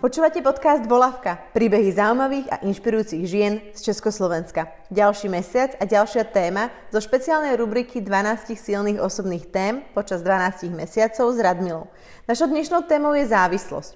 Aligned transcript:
Počúvate 0.00 0.40
podcast 0.40 0.88
Volavka, 0.88 1.36
príbehy 1.52 1.92
zaujímavých 1.92 2.48
a 2.48 2.64
inšpirujúcich 2.64 3.20
žien 3.28 3.60
z 3.76 3.92
Československa. 3.92 4.72
Ďalší 4.88 5.28
mesiac 5.28 5.76
a 5.76 5.84
ďalšia 5.84 6.24
téma 6.24 6.72
zo 6.88 7.04
špeciálnej 7.04 7.52
rubriky 7.60 8.00
12 8.00 8.56
silných 8.56 8.96
osobných 8.96 9.52
tém 9.52 9.84
počas 9.92 10.24
12 10.24 10.72
mesiacov 10.72 11.36
s 11.36 11.38
Radmilou. 11.44 11.84
Našou 12.24 12.48
dnešnou 12.48 12.88
témou 12.88 13.12
je 13.12 13.28
závislosť. 13.28 13.92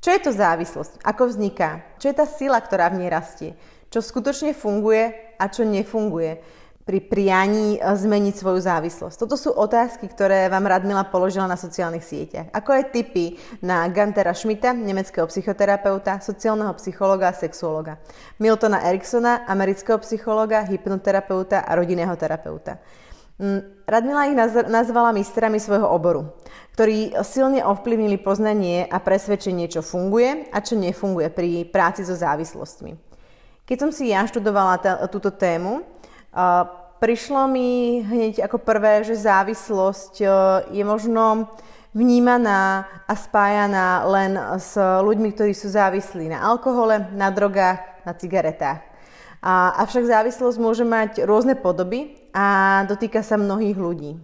Čo 0.00 0.08
je 0.16 0.20
to 0.24 0.32
závislosť? 0.32 1.04
Ako 1.04 1.28
vzniká? 1.28 1.92
Čo 2.00 2.08
je 2.08 2.16
tá 2.16 2.24
sila, 2.24 2.56
ktorá 2.56 2.88
v 2.88 3.04
nej 3.04 3.12
rastie? 3.12 3.52
Čo 3.92 4.00
skutočne 4.00 4.56
funguje 4.56 5.12
a 5.36 5.44
čo 5.52 5.68
nefunguje? 5.68 6.40
Pri 6.84 7.00
prianí 7.00 7.76
e, 7.76 7.78
zmeniť 7.80 8.34
svoju 8.36 8.60
závislosť? 8.60 9.16
Toto 9.16 9.40
sú 9.40 9.50
otázky, 9.56 10.04
ktoré 10.08 10.52
vám 10.52 10.68
Radmila 10.68 11.08
položila 11.08 11.48
na 11.48 11.56
sociálnych 11.56 12.04
sieťach. 12.04 12.52
Ako 12.52 12.76
aj 12.76 12.92
tipy 12.92 13.40
na 13.64 13.88
Gantera 13.88 14.36
Schmidta, 14.36 14.76
nemeckého 14.76 15.24
psychoterapeuta, 15.24 16.20
sociálneho 16.20 16.76
psychologa 16.76 17.32
a 17.32 17.36
sexuologa. 17.36 17.96
Miltona 18.36 18.84
Eriksona, 18.84 19.48
amerického 19.48 19.96
psychologa, 20.04 20.62
hypnoterapeuta 20.68 21.64
a 21.64 21.72
rodinného 21.72 22.12
terapeuta. 22.20 22.76
Mm, 23.34 23.82
Radmila 23.82 24.30
ich 24.30 24.38
nazvala 24.70 25.10
mistrami 25.10 25.58
svojho 25.58 25.90
oboru, 25.90 26.38
ktorí 26.78 27.18
silne 27.26 27.66
ovplyvnili 27.66 28.22
poznanie 28.22 28.86
a 28.86 29.02
presvedčenie, 29.02 29.66
čo 29.66 29.82
funguje 29.82 30.48
a 30.54 30.62
čo 30.62 30.78
nefunguje 30.78 31.28
pri 31.34 31.66
práci 31.66 32.06
so 32.06 32.14
závislostmi. 32.14 32.94
Keď 33.64 33.76
som 33.80 33.90
si 33.90 34.14
ja 34.14 34.22
študovala 34.28 35.08
túto 35.08 35.34
tému, 35.34 35.82
prišlo 37.04 37.44
mi 37.52 38.00
hneď 38.00 38.48
ako 38.48 38.64
prvé, 38.64 39.04
že 39.04 39.20
závislosť 39.20 40.24
e, 40.24 40.26
je 40.72 40.84
možno 40.88 41.52
vnímaná 41.92 42.88
a 43.04 43.12
spájaná 43.12 44.08
len 44.08 44.32
s 44.56 44.72
ľuďmi, 44.80 45.36
ktorí 45.36 45.52
sú 45.52 45.68
závislí 45.68 46.32
na 46.32 46.40
alkohole, 46.40 47.12
na 47.12 47.28
drogách, 47.28 47.84
na 48.08 48.16
cigaretách. 48.16 48.80
A, 49.44 49.84
avšak 49.84 50.08
závislosť 50.08 50.56
môže 50.56 50.88
mať 50.88 51.28
rôzne 51.28 51.52
podoby 51.60 52.16
a 52.32 52.88
dotýka 52.88 53.20
sa 53.20 53.36
mnohých 53.36 53.76
ľudí. 53.76 54.16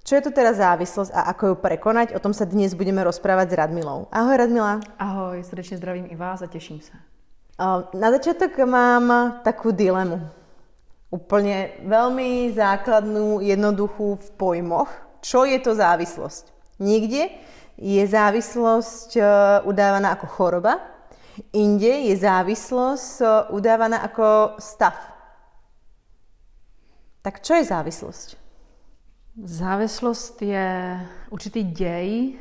Čo 0.00 0.16
je 0.16 0.22
to 0.24 0.32
teda 0.32 0.56
závislosť 0.56 1.12
a 1.12 1.28
ako 1.36 1.52
ju 1.52 1.54
prekonať? 1.60 2.16
O 2.16 2.22
tom 2.24 2.32
sa 2.32 2.48
dnes 2.48 2.72
budeme 2.72 3.04
rozprávať 3.04 3.52
s 3.52 3.58
Radmilou. 3.60 4.08
Ahoj 4.08 4.40
Radmila. 4.40 4.80
Ahoj, 4.96 5.44
srdečne 5.44 5.76
zdravím 5.76 6.08
i 6.08 6.16
vás 6.16 6.40
a 6.40 6.48
teším 6.48 6.80
sa. 6.80 6.96
Na 7.92 8.08
začiatok 8.08 8.56
mám 8.64 9.36
takú 9.44 9.68
dilemu. 9.68 10.39
Úplne 11.10 11.82
veľmi 11.82 12.54
základnú, 12.54 13.42
jednoduchú 13.42 14.14
v 14.14 14.28
pojmoch. 14.38 14.90
Čo 15.20 15.42
je 15.42 15.58
to 15.58 15.74
závislosť? 15.74 16.54
Niekde 16.78 17.34
je 17.76 18.02
závislosť 18.06 19.16
e, 19.16 19.22
udávaná 19.66 20.14
ako 20.14 20.26
choroba, 20.26 20.78
inde 21.52 22.08
je 22.08 22.14
závislosť 22.14 23.20
e, 23.20 23.26
udávaná 23.56 24.06
ako 24.06 24.54
stav. 24.62 24.94
Tak 27.22 27.42
čo 27.42 27.58
je 27.58 27.64
závislosť? 27.64 28.28
Závislost 29.44 30.42
je 30.42 31.00
určitý 31.30 31.62
děj, 31.62 32.38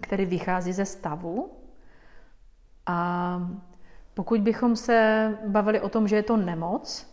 který 0.00 0.26
vychází 0.26 0.72
ze 0.72 0.84
stavu. 0.84 1.50
A 2.86 3.38
pokud 4.14 4.40
bychom 4.40 4.76
se 4.76 4.98
bavili 5.46 5.80
o 5.80 5.88
tom, 5.88 6.08
že 6.08 6.16
je 6.16 6.22
to 6.22 6.36
nemoc, 6.36 7.11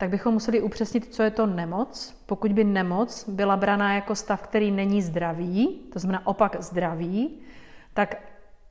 tak 0.00 0.10
bychom 0.10 0.34
museli 0.34 0.60
upřesnit, 0.60 1.14
co 1.14 1.22
je 1.22 1.30
to 1.30 1.46
nemoc. 1.46 2.22
Pokud 2.26 2.52
by 2.52 2.64
nemoc 2.64 3.28
byla 3.28 3.56
braná 3.56 3.94
jako 3.94 4.14
stav, 4.14 4.42
který 4.42 4.70
není 4.70 5.02
zdravý, 5.02 5.80
to 5.92 5.98
znamená 5.98 6.26
opak 6.26 6.56
zdravý, 6.60 7.38
tak 7.94 8.16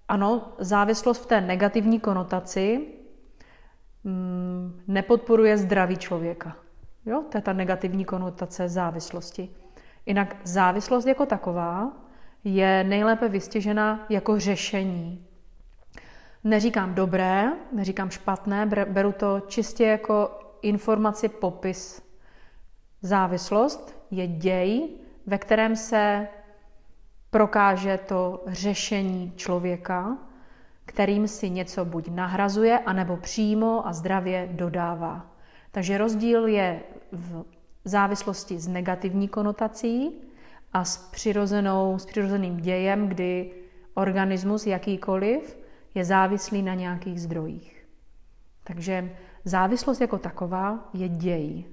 ano, 0.08 0.54
závislost 0.58 1.24
v 1.24 1.26
té 1.26 1.42
negativní 1.42 2.00
konotaci 2.00 2.88
mm, 4.04 4.82
nepodporuje 4.88 5.58
zdraví 5.58 5.98
člověka. 5.98 6.56
Jo? 7.06 7.24
To 7.30 7.38
je 7.38 7.42
ta 7.42 7.54
negativní 7.54 8.06
konotace 8.06 8.70
závislosti. 8.70 9.50
Jinak 10.06 10.36
závislost 10.44 11.06
jako 11.06 11.26
taková 11.26 11.92
je 12.44 12.84
nejlépe 12.84 13.30
vystěžena 13.30 14.06
jako 14.10 14.40
řešení. 14.40 15.26
Neříkám 16.44 16.94
dobré, 16.94 17.52
neříkám 17.72 18.10
špatné, 18.10 18.66
beru 18.66 19.12
to 19.12 19.40
čistě 19.40 19.84
jako 19.84 20.49
informaci 20.62 21.30
popis. 21.30 22.02
Závislost 23.02 24.06
je 24.12 24.28
děj, 24.28 24.90
ve 25.26 25.38
kterém 25.38 25.76
se 25.76 26.28
prokáže 27.30 28.00
to 28.08 28.44
řešení 28.48 29.34
člověka, 29.36 30.18
kterým 30.86 31.28
si 31.28 31.50
něco 31.50 31.86
buď 31.86 32.08
nahrazuje, 32.08 32.80
anebo 32.80 33.18
přímo 33.18 33.88
a 33.88 33.94
zdravě 33.94 34.50
dodává. 34.52 35.36
Takže 35.72 35.98
rozdíl 35.98 36.48
je 36.48 36.84
v 37.12 37.46
závislosti 37.86 38.60
s 38.60 38.68
negativní 38.68 39.28
konotací 39.28 40.12
a 40.74 40.86
s, 40.86 40.98
přirozenou, 40.98 42.00
s 42.00 42.06
přirozeným 42.06 42.58
dějem, 42.58 43.08
kdy 43.08 43.52
organismus 43.94 44.68
jakýkoliv 44.68 45.60
je 45.96 46.06
závislý 46.06 46.62
na 46.62 46.74
nějakých 46.74 47.22
zdrojích. 47.22 47.88
Takže 48.64 49.16
závislost 49.46 50.02
jako 50.02 50.18
taková 50.18 50.90
je 50.94 51.10
děj. 51.10 51.64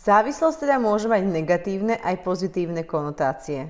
Závislosť 0.00 0.64
teda 0.64 0.80
môže 0.80 1.12
mať 1.12 1.28
negatívne 1.28 2.00
aj 2.00 2.24
pozitívne 2.24 2.88
konotácie. 2.88 3.68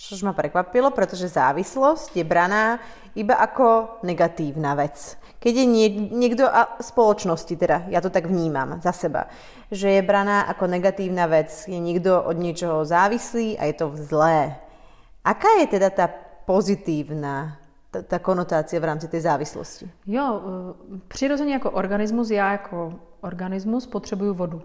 Čož 0.00 0.24
ma 0.24 0.32
prekvapilo, 0.32 0.94
pretože 0.94 1.28
závislosť 1.28 2.16
je 2.16 2.24
braná 2.24 2.80
iba 3.12 3.36
ako 3.36 4.00
negatívna 4.06 4.72
vec. 4.78 5.18
Keď 5.42 5.52
je 5.52 5.66
nie, 5.66 5.88
niekto, 6.08 6.48
a 6.48 6.80
spoločnosti 6.80 7.52
teda, 7.52 7.90
ja 7.92 8.00
to 8.00 8.08
tak 8.08 8.30
vnímam 8.30 8.80
za 8.80 8.96
seba, 8.96 9.28
že 9.68 9.98
je 9.98 10.02
braná 10.06 10.48
ako 10.48 10.72
negatívna 10.72 11.28
vec, 11.28 11.50
je 11.68 11.76
niekto 11.76 12.16
od 12.16 12.38
niečoho 12.38 12.86
závislý 12.88 13.60
a 13.60 13.68
je 13.68 13.74
to 13.76 13.92
zlé. 13.98 14.56
Aká 15.20 15.60
je 15.60 15.66
teda 15.68 15.92
tá 15.92 16.06
pozitívna 16.48 17.60
ta, 17.90 18.02
ta 18.02 18.18
konotace 18.18 18.80
v 18.80 18.84
rámci 18.84 19.08
té 19.08 19.20
závislosti? 19.20 19.90
Jo, 20.06 20.42
eh, 20.94 21.00
přirozeně 21.08 21.52
jako 21.52 21.70
organismus, 21.70 22.30
já 22.30 22.52
jako 22.52 22.94
organismus 23.20 23.86
potřebuju 23.86 24.34
vodu. 24.34 24.62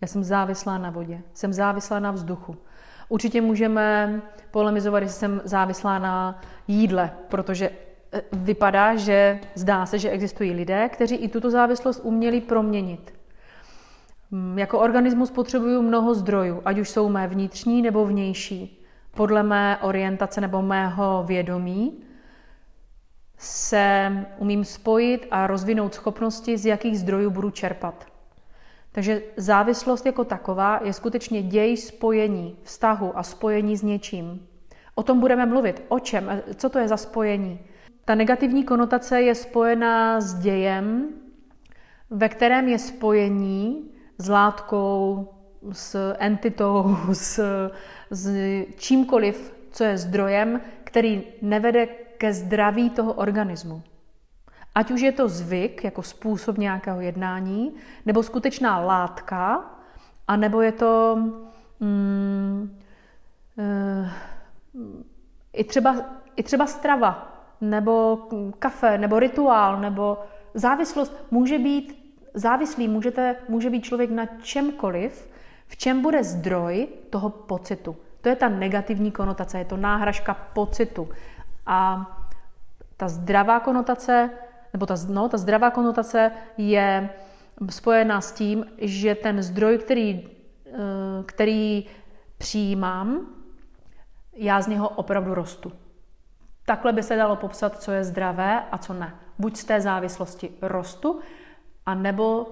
Já 0.00 0.08
jsem 0.08 0.24
závislá 0.24 0.78
na 0.78 0.90
vodě, 0.90 1.20
jsem 1.34 1.52
závislá 1.52 2.00
na 2.00 2.10
vzduchu. 2.10 2.56
Určitě 3.08 3.40
můžeme 3.40 4.20
polemizovat, 4.50 5.02
jestli 5.02 5.18
jsem 5.18 5.40
závislá 5.44 5.98
na 5.98 6.40
jídle, 6.68 7.10
protože 7.28 7.70
eh, 8.12 8.22
vypadá, 8.32 8.96
že 8.96 9.40
zdá 9.54 9.86
se, 9.86 9.98
že 9.98 10.10
existují 10.10 10.52
lidé, 10.52 10.88
kteří 10.88 11.16
i 11.16 11.28
tuto 11.28 11.50
závislost 11.50 12.00
uměli 12.04 12.40
proměnit. 12.40 13.14
Mm, 14.30 14.58
jako 14.58 14.78
organismus 14.78 15.30
potřebuju 15.30 15.82
mnoho 15.82 16.14
zdrojů, 16.14 16.62
ať 16.64 16.78
už 16.78 16.90
jsou 16.90 17.08
mé 17.08 17.26
vnitřní 17.26 17.82
nebo 17.82 18.06
vnější, 18.06 18.84
podle 19.16 19.42
mé 19.42 19.78
orientace 19.82 20.40
nebo 20.40 20.62
mého 20.62 21.24
vědomí 21.26 22.09
se 23.70 24.12
umím 24.38 24.64
spojit 24.64 25.26
a 25.30 25.46
rozvinout 25.46 25.94
schopnosti, 25.94 26.58
z 26.58 26.66
jakých 26.66 26.98
zdrojů 26.98 27.30
budu 27.30 27.50
čerpat. 27.50 28.06
Takže 28.92 29.22
závislost 29.36 30.06
jako 30.06 30.24
taková 30.24 30.80
je 30.84 30.92
skutečně 30.92 31.42
děj 31.42 31.76
spojení, 31.76 32.56
vztahu 32.62 33.18
a 33.18 33.22
spojení 33.22 33.76
s 33.76 33.82
něčím. 33.82 34.46
O 34.94 35.02
tom 35.02 35.20
budeme 35.20 35.46
mluvit. 35.46 35.82
O 35.88 35.98
čem? 35.98 36.42
Co 36.56 36.68
to 36.68 36.78
je 36.78 36.88
za 36.88 36.96
spojení? 36.96 37.58
Ta 38.04 38.14
negativní 38.14 38.64
konotace 38.64 39.22
je 39.22 39.34
spojená 39.34 40.20
s 40.20 40.34
dějem, 40.34 41.08
ve 42.10 42.28
kterém 42.28 42.68
je 42.68 42.78
spojení 42.78 43.90
s 44.18 44.28
látkou, 44.28 45.28
s 45.72 46.14
entitou, 46.18 46.96
s, 47.12 47.40
s 48.10 48.30
čímkoliv, 48.76 49.54
co 49.70 49.84
je 49.84 49.98
zdrojem, 49.98 50.60
který 50.84 51.22
nevede 51.42 51.88
ke 52.20 52.32
zdraví 52.32 52.90
toho 52.90 53.12
organismu. 53.12 53.82
Ať 54.74 54.90
už 54.90 55.00
je 55.00 55.12
to 55.12 55.28
zvyk 55.28 55.84
jako 55.84 56.02
způsob 56.02 56.58
nějakého 56.58 57.00
jednání, 57.00 57.74
nebo 58.06 58.22
skutečná 58.22 58.78
látka, 58.78 59.64
anebo 60.28 60.60
je 60.60 60.72
to 60.72 61.18
mm, 61.80 62.78
e, 63.58 64.10
i, 65.52 65.64
třeba, 65.64 65.96
i 66.36 66.42
třeba 66.42 66.66
strava, 66.66 67.32
nebo 67.60 68.18
kafe, 68.58 68.98
nebo 68.98 69.18
rituál, 69.18 69.80
nebo 69.80 70.18
závislost 70.54 71.12
může 71.30 71.58
být 71.58 72.16
závislý, 72.34 72.88
můžete, 72.88 73.36
může 73.48 73.70
být 73.70 73.84
člověk 73.84 74.10
na 74.10 74.26
čemkoliv, 74.26 75.30
v 75.66 75.76
čem 75.76 76.02
bude 76.02 76.24
zdroj 76.24 76.88
toho 77.10 77.30
pocitu. 77.30 77.96
To 78.20 78.28
je 78.28 78.36
ta 78.36 78.48
negativní 78.48 79.10
konotace, 79.12 79.58
je 79.58 79.64
to 79.64 79.76
náhražka 79.76 80.34
pocitu. 80.34 81.08
A 81.70 82.06
ta 82.96 83.08
zdravá 83.08 83.60
konotace, 83.60 84.30
nebo 84.72 84.86
ta, 84.86 84.94
no, 85.08 85.28
ta 85.28 85.38
zdravá 85.38 85.70
konotace 85.70 86.32
je 86.56 87.10
spojená 87.70 88.20
s 88.20 88.32
tím, 88.32 88.66
že 88.78 89.14
ten 89.14 89.42
zdroj, 89.42 89.78
který, 89.78 90.28
eh, 90.66 90.72
který 91.26 91.86
přijímám, 92.38 93.26
já 94.32 94.60
z 94.60 94.66
něho 94.66 94.88
opravdu 94.88 95.34
rostu. 95.34 95.72
takhle 96.64 96.92
by 96.92 97.02
se 97.02 97.16
dalo 97.16 97.36
popsat, 97.36 97.82
co 97.82 97.92
je 97.92 98.04
zdravé 98.04 98.64
a 98.72 98.78
co 98.78 98.94
ne. 98.94 99.14
Buď 99.38 99.56
z 99.56 99.64
té 99.64 99.80
závislosti 99.80 100.50
rostu, 100.62 101.20
a 101.86 101.94
nebo 101.94 102.46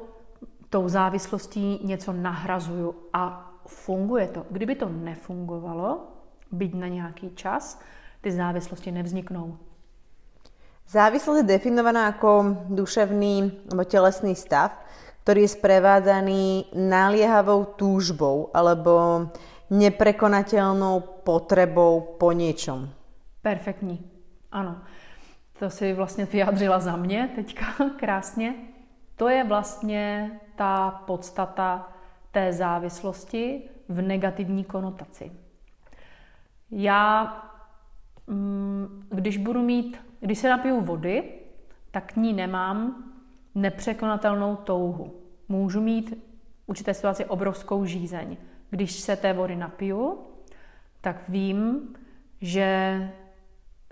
tou 0.70 0.88
závislostí 0.88 1.80
něco 1.84 2.12
nahrazuju 2.12 2.94
a 3.12 3.52
funguje 3.66 4.28
to. 4.28 4.46
Kdyby 4.50 4.74
to 4.74 4.88
nefungovalo, 4.88 6.00
byť 6.52 6.74
na 6.74 6.88
nějaký 6.88 7.30
čas, 7.30 7.80
ty 8.20 8.32
závislosti 8.32 8.92
nevzniknou. 8.92 9.58
Závislosť 10.88 11.44
je 11.44 11.52
definovaná 11.52 12.08
ako 12.08 12.64
duševný 12.72 13.68
alebo 13.68 13.84
telesný 13.84 14.32
stav, 14.32 14.72
ktorý 15.22 15.44
je 15.44 15.56
sprevádzaný 15.60 16.72
naliehavou 16.72 17.76
túžbou 17.76 18.48
alebo 18.56 19.28
neprekonateľnou 19.68 21.20
potrebou 21.28 22.16
po 22.16 22.32
niečom. 22.32 22.88
Perfektní, 23.44 24.00
ano. 24.52 24.80
To 25.58 25.70
si 25.70 25.92
vlastně 25.92 26.24
vyjádřila 26.24 26.78
za 26.80 26.96
mě 26.96 27.30
teďka 27.34 27.66
krásně. 27.96 28.54
To 29.16 29.28
je 29.28 29.44
vlastně 29.44 30.30
ta 30.56 30.90
podstata 30.90 31.92
té 32.30 32.52
závislosti 32.52 33.62
v 33.88 34.02
negativní 34.02 34.64
konotaci. 34.64 35.32
Já, 36.70 37.32
když 39.10 39.36
budu 39.36 39.62
mít, 39.62 40.00
když 40.20 40.38
se 40.38 40.48
napiju 40.48 40.80
vody, 40.80 41.24
tak 41.90 42.12
k 42.12 42.16
ní 42.16 42.32
nemám 42.32 43.04
nepřekonatelnou 43.54 44.56
touhu. 44.56 45.14
Můžu 45.48 45.80
mít 45.80 46.10
v 46.10 46.68
určité 46.68 46.94
situaci 46.94 47.24
obrovskou 47.24 47.84
žízeň. 47.84 48.36
Když 48.70 48.92
se 48.92 49.16
té 49.16 49.32
vody 49.32 49.56
napiju, 49.56 50.18
tak 51.00 51.28
vím, 51.28 51.88
že 52.40 53.10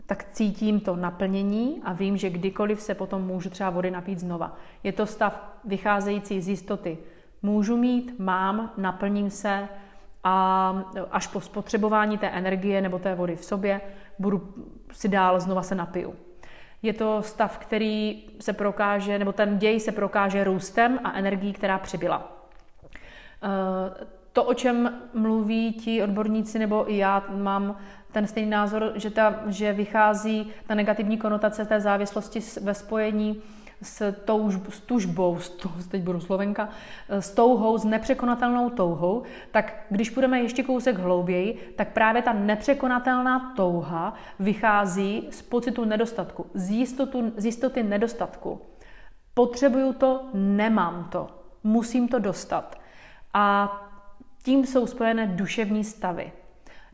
tak 0.06 0.24
cítím 0.24 0.80
to 0.80 0.96
naplnění 0.96 1.80
a 1.84 1.92
vím, 1.92 2.16
že 2.16 2.30
kdykoliv 2.30 2.80
se 2.80 2.94
potom 2.94 3.22
můžu 3.22 3.50
třeba 3.50 3.70
vody 3.70 3.90
napít 3.90 4.18
znova. 4.18 4.56
Je 4.82 4.92
to 4.92 5.06
stav 5.06 5.58
vycházející 5.64 6.40
z 6.40 6.48
jistoty. 6.48 6.98
Můžu 7.42 7.76
mít, 7.76 8.18
mám, 8.18 8.72
naplním 8.76 9.30
se 9.30 9.68
a 10.24 10.68
až 11.10 11.26
po 11.26 11.40
spotřebování 11.40 12.18
té 12.18 12.28
energie 12.28 12.80
nebo 12.80 12.98
té 12.98 13.14
vody 13.14 13.36
v 13.36 13.44
sobě 13.44 13.80
budu 14.18 14.54
si 14.92 15.08
dál 15.08 15.40
znova 15.40 15.62
se 15.62 15.74
napiju. 15.74 16.14
Je 16.82 16.92
to 16.92 17.22
stav, 17.22 17.58
který 17.58 18.24
se 18.40 18.52
prokáže, 18.52 19.18
nebo 19.18 19.32
ten 19.32 19.58
děj 19.58 19.80
se 19.80 19.92
prokáže 19.92 20.44
růstem 20.44 20.98
a 21.04 21.12
energií, 21.12 21.52
která 21.52 21.78
přibyla. 21.78 22.32
Eh, 23.42 24.06
to, 24.32 24.44
o 24.44 24.54
čem 24.54 25.00
mluví 25.14 25.72
ti 25.72 26.02
odborníci, 26.02 26.58
nebo 26.58 26.90
i 26.90 26.96
já 26.96 27.24
mám 27.28 27.76
ten 28.12 28.26
stejný 28.26 28.50
názor, 28.50 28.92
že, 28.94 29.10
ta, 29.10 29.42
že 29.46 29.72
vychází 29.72 30.52
ta 30.66 30.74
negativní 30.74 31.18
konotace 31.18 31.64
té 31.64 31.80
závislosti 31.80 32.40
ve 32.60 32.74
spojení 32.74 33.42
s, 33.82 34.12
touž, 34.12 34.54
s 34.68 34.80
tužbou, 34.80 35.38
s 35.38 35.48
tou, 35.48 35.70
teď 35.88 36.02
budu 36.02 36.20
slovenka, 36.20 36.68
s 37.08 37.30
touhou, 37.30 37.78
s 37.78 37.84
nepřekonatelnou 37.84 38.70
touhou, 38.70 39.22
tak 39.50 39.86
když 39.90 40.10
půjdeme 40.10 40.40
ještě 40.40 40.62
kousek 40.62 40.98
hlouběji, 40.98 41.74
tak 41.76 41.92
právě 41.92 42.22
ta 42.22 42.32
nepřekonatelná 42.32 43.52
touha 43.56 44.14
vychází 44.40 45.28
z 45.30 45.42
pocitu 45.42 45.84
nedostatku, 45.84 46.46
z, 46.54 46.70
jistotu, 46.70 47.32
z 47.36 47.44
jistoty 47.44 47.82
nedostatku. 47.82 48.60
Potřebuju 49.34 49.92
to, 49.92 50.28
nemám 50.34 51.08
to, 51.12 51.28
musím 51.64 52.08
to 52.08 52.18
dostat. 52.18 52.80
A 53.34 53.76
tím 54.42 54.66
jsou 54.66 54.86
spojené 54.86 55.26
duševní 55.26 55.84
stavy. 55.84 56.32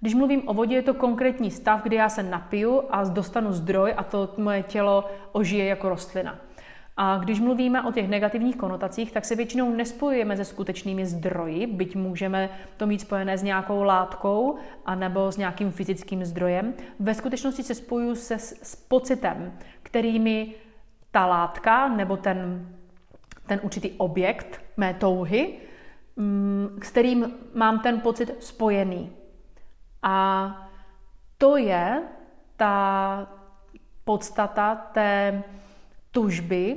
Když 0.00 0.14
mluvím 0.14 0.48
o 0.48 0.54
vodě, 0.54 0.74
je 0.74 0.82
to 0.82 0.94
konkrétní 0.94 1.50
stav, 1.50 1.82
kdy 1.82 1.96
já 1.96 2.08
se 2.08 2.22
napiju 2.22 2.82
a 2.90 3.04
dostanu 3.04 3.52
zdroj 3.52 3.94
a 3.96 4.02
to 4.02 4.28
moje 4.36 4.62
tělo 4.62 5.04
ožije 5.32 5.64
jako 5.64 5.88
rostlina. 5.88 6.38
A 6.96 7.18
když 7.18 7.40
mluvíme 7.40 7.82
o 7.82 7.92
těch 7.92 8.08
negativních 8.08 8.56
konotacích, 8.56 9.12
tak 9.12 9.24
se 9.24 9.36
většinou 9.36 9.70
nespojujeme 9.70 10.36
se 10.36 10.44
skutečnými 10.44 11.06
zdroji, 11.06 11.66
byť 11.66 11.96
můžeme 11.96 12.50
to 12.76 12.86
mít 12.86 13.00
spojené 13.00 13.38
s 13.38 13.42
nějakou 13.42 13.82
látkou 13.82 14.56
anebo 14.86 15.32
s 15.32 15.36
nějakým 15.36 15.70
fyzickým 15.70 16.24
zdrojem. 16.24 16.74
Ve 17.00 17.14
skutečnosti 17.14 17.62
se 17.62 17.74
spojuju 17.74 18.14
se 18.14 18.38
s 18.38 18.76
pocitem, 18.76 19.52
kterými 19.82 20.54
ta 21.10 21.26
látka 21.26 21.88
nebo 21.88 22.16
ten, 22.16 22.68
ten 23.46 23.60
určitý 23.62 23.90
objekt 23.90 24.60
mé 24.76 24.94
touhy, 24.94 25.58
mm, 26.16 26.78
s 26.82 26.90
kterým 26.90 27.34
mám 27.54 27.80
ten 27.80 28.00
pocit 28.00 28.36
spojený. 28.40 29.12
A 30.02 30.70
to 31.38 31.56
je 31.56 32.02
ta 32.56 33.26
podstata 34.04 34.74
té 34.74 35.42
tužby, 36.12 36.76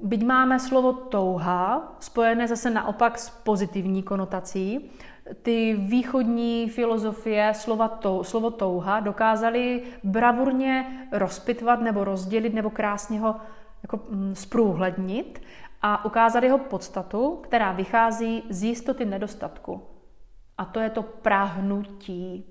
byť 0.00 0.22
máme 0.24 0.60
slovo 0.60 0.92
touha, 0.92 1.96
spojené 2.00 2.48
zase 2.48 2.70
naopak 2.70 3.18
s 3.18 3.30
pozitivní 3.30 4.02
konotací, 4.02 4.90
ty 5.42 5.74
východní 5.74 6.68
filozofie 6.68 7.54
slova 7.54 7.88
tou, 7.88 8.24
slovo 8.24 8.50
touha 8.50 9.00
dokázaly 9.00 9.82
bravurně 10.04 11.08
rozpitvat 11.12 11.80
nebo 11.80 12.04
rozdělit 12.04 12.54
nebo 12.54 12.70
krásně 12.70 13.20
ho 13.20 13.36
jako 13.82 14.00
mm, 14.10 14.34
zprůhlednit 14.34 15.42
a 15.82 16.04
ukázat 16.04 16.44
jeho 16.44 16.58
podstatu, 16.58 17.40
která 17.42 17.72
vychází 17.72 18.42
z 18.50 18.62
jistoty 18.62 19.04
nedostatku. 19.04 19.82
A 20.58 20.64
to 20.64 20.80
je 20.80 20.90
to 20.90 21.02
práhnutí. 21.02 22.44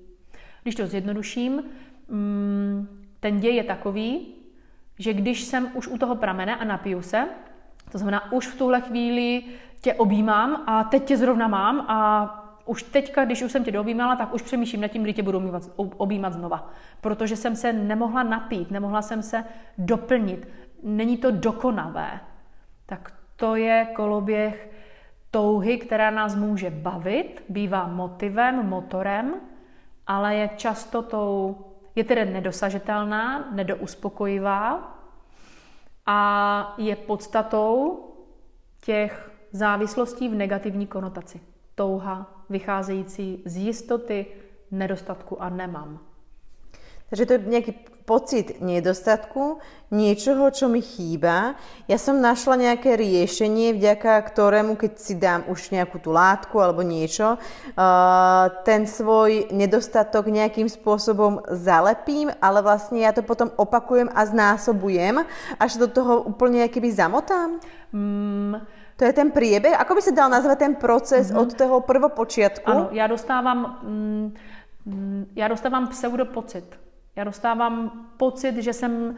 Když 0.62 0.74
to 0.74 0.86
zjednoduším, 0.86 1.62
mm, 2.08 2.88
ten 3.20 3.40
děj 3.40 3.54
je 3.54 3.64
takový, 3.64 4.35
že 4.98 5.14
když 5.14 5.42
jsem 5.42 5.70
už 5.74 5.88
u 5.88 5.98
toho 5.98 6.16
pramene 6.16 6.56
a 6.56 6.64
napiju 6.64 7.02
se, 7.02 7.28
to 7.92 7.98
znamená, 7.98 8.32
už 8.32 8.46
v 8.46 8.58
tuhle 8.58 8.80
chvíli 8.80 9.42
tě 9.80 9.94
objímám 9.94 10.64
a 10.66 10.84
teď 10.84 11.04
tě 11.04 11.16
zrovna 11.16 11.48
mám 11.48 11.80
a 11.80 12.42
už 12.66 12.82
teďka, 12.82 13.24
když 13.24 13.42
už 13.42 13.52
jsem 13.52 13.64
tě 13.64 13.72
doobjímala, 13.72 14.16
tak 14.16 14.34
už 14.34 14.42
přemýšlím 14.42 14.80
nad 14.80 14.88
tím, 14.88 15.02
kdy 15.02 15.12
tě 15.12 15.22
budu 15.22 15.38
objímat, 15.38 15.62
objímat 15.76 16.32
znova. 16.32 16.70
Protože 17.00 17.36
jsem 17.36 17.56
se 17.56 17.72
nemohla 17.72 18.22
napít, 18.22 18.70
nemohla 18.70 19.02
jsem 19.02 19.22
se 19.22 19.44
doplnit. 19.78 20.48
Není 20.82 21.16
to 21.16 21.30
dokonavé. 21.30 22.20
Tak 22.86 23.12
to 23.36 23.56
je 23.56 23.86
koloběh 23.94 24.70
touhy, 25.30 25.78
která 25.78 26.10
nás 26.10 26.34
může 26.34 26.70
bavit, 26.70 27.44
bývá 27.48 27.86
motivem, 27.86 28.68
motorem, 28.68 29.34
ale 30.06 30.34
je 30.34 30.50
často 30.56 31.02
tou 31.02 31.56
je 31.96 32.04
tedy 32.04 32.24
nedosažitelná, 32.24 33.50
nedouspokojivá 33.52 34.96
a 36.06 36.74
je 36.78 36.96
podstatou 36.96 38.04
těch 38.84 39.30
závislostí 39.52 40.28
v 40.28 40.34
negativní 40.34 40.86
konotaci. 40.86 41.40
Touha 41.74 42.44
vycházející 42.50 43.42
z 43.44 43.56
jistoty, 43.56 44.26
nedostatku 44.70 45.42
a 45.42 45.48
nemám. 45.48 45.98
Takže 47.08 47.26
to 47.26 47.32
je 47.32 47.38
nejaký 47.38 47.72
pocit 48.06 48.62
nedostatku, 48.62 49.58
niečoho, 49.90 50.50
čo 50.54 50.70
mi 50.70 50.78
chýba. 50.78 51.58
Ja 51.90 51.98
som 51.98 52.22
našla 52.22 52.70
nejaké 52.70 52.94
riešenie, 52.94 53.74
vďaka 53.74 54.22
ktorému, 54.30 54.78
keď 54.78 54.92
si 54.94 55.18
dám 55.18 55.50
už 55.50 55.74
nejakú 55.74 55.98
tú 55.98 56.14
látku 56.14 56.62
alebo 56.62 56.86
niečo, 56.86 57.36
ten 58.62 58.86
svoj 58.86 59.50
nedostatok 59.50 60.30
nejakým 60.30 60.70
spôsobom 60.70 61.42
zalepím, 61.50 62.30
ale 62.38 62.62
vlastne 62.62 63.02
ja 63.02 63.10
to 63.10 63.26
potom 63.26 63.50
opakujem 63.58 64.06
a 64.14 64.22
znásobujem, 64.22 65.26
až 65.58 65.72
do 65.82 65.90
toho 65.90 66.22
úplne 66.22 66.70
keby 66.70 66.94
zamotám? 66.94 67.58
Mm. 67.90 68.62
To 68.96 69.04
je 69.04 69.12
ten 69.12 69.28
priebeh? 69.28 69.76
Ako 69.76 69.92
by 69.92 70.00
se 70.00 70.16
dal 70.16 70.32
nazvat 70.32 70.56
ten 70.56 70.72
proces 70.72 71.28
mm-hmm. 71.28 71.40
od 71.40 71.48
toho 71.52 71.76
prvopočiatku? 71.84 72.70
Ano, 72.70 72.88
já 72.92 73.06
dostávám, 73.06 73.78
mm, 73.82 74.34
mm 74.86 75.26
já 75.36 75.48
dostávám 75.48 75.88
pseudopocit 75.88 76.85
já 77.16 77.24
dostávám 77.24 78.06
pocit, 78.16 78.56
že 78.56 78.72
jsem 78.72 79.16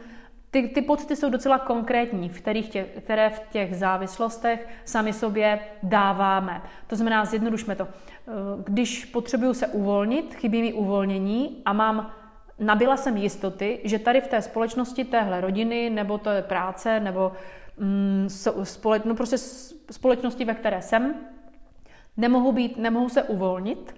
ty, 0.51 0.67
ty 0.67 0.81
pocity 0.81 1.15
jsou 1.15 1.29
docela 1.29 1.59
konkrétní, 1.59 2.29
v 2.29 2.41
kterých 2.41 2.69
tě, 2.69 2.83
které 2.83 3.29
v 3.29 3.41
těch 3.51 3.77
závislostech 3.77 4.67
sami 4.85 5.13
sobě 5.13 5.59
dáváme. 5.83 6.61
To 6.87 6.95
znamená, 6.95 7.25
zjednodušme 7.25 7.75
to. 7.75 7.87
Eh, 7.87 8.31
když 8.63 9.05
potřebuju 9.05 9.53
se 9.53 9.67
uvolnit, 9.67 10.35
chybí 10.35 10.61
mi 10.61 10.73
uvolnění 10.73 11.61
a 11.65 11.73
mám, 11.73 12.11
nabila 12.59 12.97
jsem 12.97 13.17
jistoty, 13.17 13.79
že 13.83 13.99
tady 13.99 14.21
v 14.21 14.27
té 14.27 14.41
společnosti 14.41 15.05
téhle 15.05 15.41
rodiny, 15.41 15.89
nebo 15.89 16.17
to 16.17 16.29
je 16.29 16.41
práce, 16.41 16.99
nebo 16.99 17.31
mm, 17.77 18.27
společ, 18.63 19.03
no 19.05 19.15
prostě 19.15 19.37
společnosti, 19.91 20.45
ve 20.45 20.53
které 20.53 20.81
jsem, 20.81 21.15
nemohu 22.17 22.51
být, 22.51 22.77
nemohu 22.77 23.09
se 23.09 23.23
uvolnit, 23.23 23.95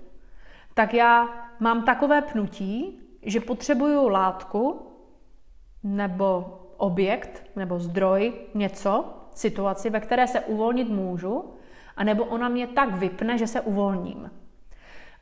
tak 0.74 0.93
já 0.93 1.29
mám 1.60 1.84
takové 1.84 2.22
pnutí, 2.22 3.00
že 3.24 3.40
potřebuju 3.40 4.08
látku 4.08 4.82
nebo 5.84 6.60
objekt 6.78 7.44
nebo 7.56 7.80
zdroj, 7.80 8.34
něco, 8.54 9.06
situaci, 9.36 9.90
ve 9.90 10.00
které 10.00 10.28
se 10.28 10.40
uvolnit 10.40 10.90
můžu, 10.90 11.46
anebo 11.98 12.25
ona 12.25 12.50
mě 12.50 12.68
tak 12.68 12.96
vypne, 12.96 13.38
že 13.38 13.48
se 13.48 13.62
uvolním. 13.62 14.32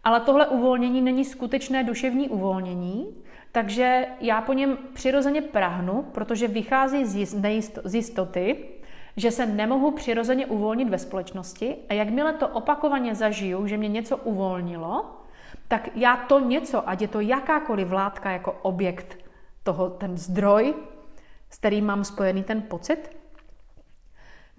Ale 0.03 0.19
tohle 0.19 0.47
uvolnění 0.47 1.01
není 1.01 1.25
skutečné 1.25 1.83
duševní 1.83 2.29
uvolnění, 2.29 3.15
takže 3.51 4.05
já 4.21 4.41
po 4.41 4.53
něm 4.53 4.77
přirozeně 4.93 5.41
prahnu, 5.41 6.05
protože 6.11 6.47
vychází 6.47 7.05
z 7.83 7.95
jistoty, 7.95 8.65
že 9.17 9.31
se 9.31 9.45
nemohu 9.45 9.91
přirozeně 9.91 10.45
uvolnit 10.45 10.89
ve 10.89 10.97
společnosti 10.97 11.75
a 11.89 11.93
jakmile 11.93 12.33
to 12.33 12.47
opakovaně 12.47 13.15
zažiju, 13.15 13.67
že 13.67 13.77
mě 13.77 13.87
něco 13.87 14.17
uvolnilo, 14.17 15.18
tak 15.69 15.89
já 15.95 16.17
to 16.17 16.39
něco, 16.39 16.89
ať 16.89 17.01
je 17.01 17.07
to 17.07 17.19
jakákoliv 17.19 17.91
látka 17.91 18.31
jako 18.31 18.51
objekt 18.51 19.17
toho, 19.63 19.89
ten 19.89 20.17
zdroj, 20.17 20.73
s 21.49 21.57
kterým 21.57 21.85
mám 21.85 22.03
spojený 22.03 22.43
ten 22.43 22.61
pocit, 22.61 23.17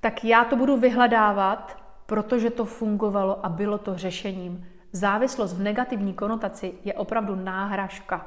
tak 0.00 0.24
já 0.24 0.44
to 0.44 0.56
budu 0.56 0.76
vyhledávat, 0.76 1.76
protože 2.06 2.50
to 2.50 2.64
fungovalo 2.64 3.46
a 3.46 3.48
bylo 3.48 3.78
to 3.78 3.98
řešením. 3.98 4.66
Závislost 4.92 5.54
v 5.54 5.62
negativní 5.62 6.14
konotaci 6.14 6.74
je 6.84 6.94
opravdu 6.94 7.34
náhražka. 7.34 8.26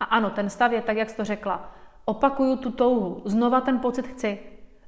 A 0.00 0.04
ano, 0.04 0.30
ten 0.30 0.50
stav 0.50 0.72
je 0.72 0.82
tak, 0.82 0.96
jak 0.96 1.10
jsi 1.10 1.16
to 1.16 1.24
řekla. 1.24 1.74
Opakuju 2.04 2.56
tu 2.56 2.70
touhu, 2.70 3.22
znova 3.24 3.60
ten 3.60 3.78
pocit 3.78 4.06
chci, 4.06 4.38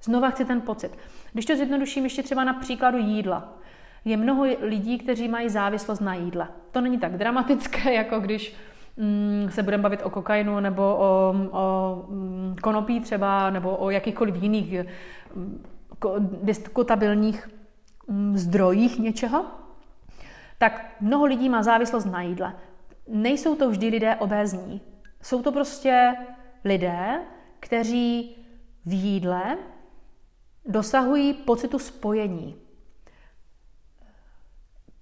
znova 0.03 0.31
chci 0.31 0.45
ten 0.45 0.61
pocit. 0.61 0.99
Když 1.33 1.47
to 1.47 1.57
zjednoduším 1.57 2.05
ještě 2.05 2.23
třeba 2.23 2.45
na 2.45 2.53
příkladu 2.53 2.99
jídla. 2.99 3.53
Je 4.05 4.17
mnoho 4.17 4.45
lidí, 4.61 4.99
kteří 4.99 5.29
mají 5.29 5.49
závislost 5.49 6.01
na 6.01 6.15
jídle. 6.15 6.49
To 6.71 6.81
není 6.81 6.99
tak 6.99 7.17
dramatické, 7.17 7.95
jako 8.01 8.21
když 8.21 8.57
mm, 8.97 9.49
se 9.51 9.63
budeme 9.63 9.83
bavit 9.83 10.03
o 10.03 10.11
kokainu 10.11 10.61
nebo 10.61 10.83
o, 10.83 11.35
o 11.51 12.05
mm, 12.09 12.57
konopí 12.63 13.01
třeba, 13.01 13.51
nebo 13.51 13.77
o 13.77 13.91
jakýchkoliv 13.91 14.43
jiných 14.43 14.75
mm, 15.35 15.65
diskutabilních 16.43 17.49
zdrojích 18.35 18.99
něčeho, 18.99 19.45
tak 20.59 20.97
mnoho 21.01 21.25
lidí 21.25 21.49
má 21.49 21.63
závislost 21.63 22.05
na 22.05 22.23
jídle. 22.23 22.55
Nejsou 23.09 23.57
to 23.57 23.71
vždy 23.71 23.89
lidé 23.89 24.17
obézní. 24.17 24.81
Jsou 25.23 25.43
to 25.43 25.53
prostě 25.53 26.15
lidé, 26.65 27.21
kteří 27.61 28.37
v 28.87 28.93
jídle 28.93 29.59
dosahují 30.67 31.35
pocitu 31.35 31.79
spojení. 31.79 32.57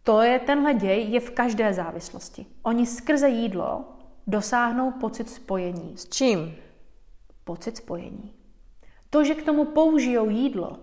To 0.06 0.22
je 0.22 0.38
tenhle 0.38 0.74
děj, 0.74 1.06
je 1.10 1.20
v 1.20 1.30
každé 1.30 1.74
závislosti. 1.74 2.46
Oni 2.62 2.86
skrze 2.86 3.28
jídlo 3.28 3.84
dosáhnou 4.26 4.90
pocit 4.90 5.30
spojení. 5.30 5.96
S 5.96 6.08
čím? 6.08 6.54
Pocit 7.44 7.76
spojení. 7.76 8.32
To, 9.10 9.24
že 9.24 9.34
k 9.34 9.42
tomu 9.42 9.64
použijou 9.64 10.30
jídlo, 10.30 10.78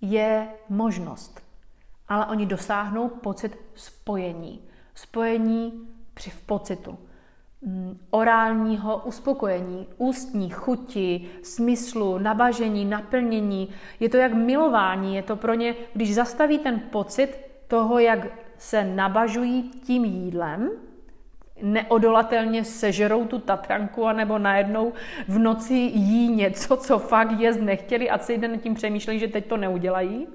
je 0.00 0.48
možnost. 0.68 1.40
Ale 2.08 2.26
oni 2.26 2.46
dosáhnou 2.46 3.08
pocit 3.08 3.58
spojení. 3.74 4.62
Spojení 4.94 5.88
při 6.14 6.30
v 6.30 6.42
pocitu. 6.42 6.98
Mm, 7.60 7.98
orálního 8.10 9.02
uspokojení, 9.04 9.86
ústní 9.96 10.50
chuti, 10.50 11.30
smyslu, 11.42 12.18
nabažení, 12.18 12.84
naplnění. 12.84 13.68
Je 14.00 14.08
to 14.08 14.16
jak 14.16 14.32
milování, 14.32 15.16
je 15.16 15.22
to 15.22 15.36
pro 15.36 15.54
ně, 15.54 15.74
když 15.94 16.14
zastaví 16.14 16.58
ten 16.58 16.80
pocit 16.80 17.51
toho, 17.72 17.98
jak 17.98 18.26
se 18.58 18.84
nabažují 18.84 19.62
tím 19.62 20.04
jídlem, 20.04 20.70
neodolatelně 21.62 22.64
sežerou 22.64 23.24
tu 23.24 23.38
tatranku, 23.38 24.06
anebo 24.06 24.38
najednou 24.38 24.92
v 25.28 25.38
noci 25.38 25.74
jí 25.74 26.28
něco, 26.28 26.76
co 26.76 26.98
fakt 26.98 27.40
jíst 27.40 27.60
nechtěli 27.60 28.10
a 28.10 28.18
celý 28.18 28.38
den 28.38 28.58
tím 28.58 28.74
přemýšlejí, 28.74 29.18
že 29.18 29.28
teď 29.28 29.46
to 29.46 29.56
neudělají, 29.56 30.26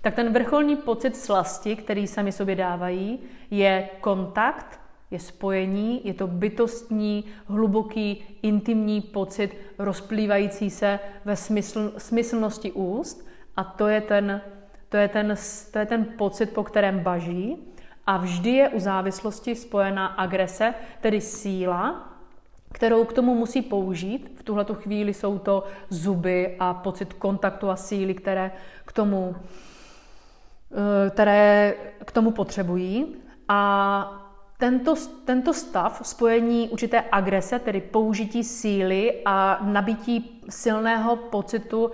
tak 0.00 0.14
ten 0.14 0.32
vrcholný 0.32 0.76
pocit 0.76 1.16
slasti, 1.16 1.76
který 1.76 2.06
sami 2.06 2.32
sobě 2.32 2.56
dávají, 2.56 3.18
je 3.50 3.88
kontakt, 4.00 4.80
je 5.10 5.18
spojení, 5.18 6.00
je 6.04 6.14
to 6.14 6.26
bytostní, 6.26 7.24
hluboký, 7.46 8.24
intimní 8.42 9.00
pocit 9.00 9.56
rozplývající 9.78 10.70
se 10.70 10.98
ve 11.24 11.36
smysl, 11.36 11.92
smyslnosti 11.98 12.72
úst 12.72 13.28
a 13.56 13.64
to 13.64 13.88
je 13.88 14.00
ten, 14.00 14.40
to 14.90 14.96
je 14.96 15.08
ten, 15.08 15.34
to 15.70 15.78
je 15.78 15.86
ten 15.86 16.04
pocit, 16.04 16.46
po 16.46 16.64
kterém 16.64 17.00
baží 17.00 17.56
a 18.06 18.16
vždy 18.16 18.50
je 18.50 18.68
u 18.68 18.78
závislosti 18.78 19.54
spojená 19.54 20.06
agrese, 20.06 20.74
tedy 21.00 21.20
síla, 21.20 22.08
kterou 22.72 23.04
k 23.04 23.12
tomu 23.12 23.34
musí 23.34 23.62
použít. 23.62 24.32
V 24.38 24.42
tuhle 24.42 24.66
chvíli 24.72 25.14
jsou 25.14 25.38
to 25.38 25.64
zuby 25.88 26.56
a 26.58 26.74
pocit 26.74 27.12
kontaktu 27.12 27.70
a 27.70 27.76
síly, 27.76 28.14
které 28.14 28.50
k 28.84 28.92
tomu, 28.92 29.36
eh, 30.72 31.10
které 31.10 31.74
k 32.04 32.12
tomu 32.12 32.30
potřebují. 32.30 33.16
A 33.48 34.26
tento, 34.58 34.94
tento 35.24 35.54
stav 35.54 36.00
spojení 36.02 36.68
určité 36.68 37.04
agrese, 37.12 37.58
tedy 37.58 37.80
použití 37.80 38.44
síly 38.44 39.22
a 39.24 39.58
nabití 39.62 40.42
silného 40.48 41.16
pocitu 41.16 41.90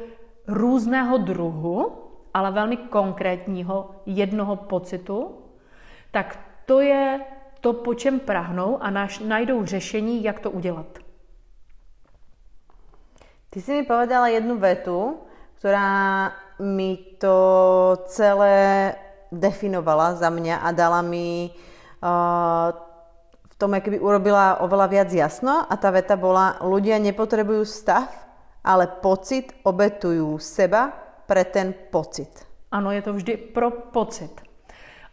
různého 0.49 1.19
druhu, 1.19 2.06
ale 2.37 2.53
velmi 2.53 2.77
konkrétního 2.77 3.91
jednoho 4.07 4.57
pocitu, 4.57 5.41
tak 6.11 6.37
to 6.67 6.81
je 6.81 7.21
to, 7.61 7.73
po 7.73 7.95
čem 7.95 8.21
prahnou 8.21 8.77
a 8.83 8.91
naš, 8.91 9.25
najdou 9.25 9.65
řešení, 9.65 10.25
jak 10.25 10.41
to 10.41 10.51
udělat. 10.51 10.87
Ty 13.51 13.61
si 13.61 13.73
mi 13.73 13.83
povedala 13.83 14.29
jednu 14.29 14.59
vetu, 14.59 15.17
která 15.55 16.33
mi 16.61 16.97
to 17.19 17.37
celé 18.05 18.95
definovala 19.33 20.15
za 20.15 20.31
mě 20.31 20.59
a 20.59 20.73
dala 20.73 21.03
mi 21.03 21.51
uh, 21.51 22.09
v 23.49 23.55
tom, 23.57 23.75
jak 23.75 23.89
by 23.89 23.97
urobila 23.97 24.61
oveľa 24.61 24.87
viac 24.93 25.11
jasno 25.13 25.65
a 25.65 25.75
ta 25.81 25.89
veta 25.89 26.21
bola, 26.21 26.61
ľudia 26.61 27.01
nepotrebujú 27.01 27.65
stav, 27.65 28.13
ale 28.61 28.85
pocit 29.01 29.57
obetujú 29.65 30.37
seba 30.37 31.06
pre 31.27 31.45
ten 31.45 31.75
pocit. 31.91 32.47
Ano, 32.71 32.91
je 32.91 33.03
to 33.03 33.13
vždy 33.13 33.37
pro 33.37 33.71
pocit 33.71 34.47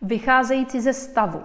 vycházející 0.04 0.82
ze 0.82 0.94
stavu. 0.94 1.42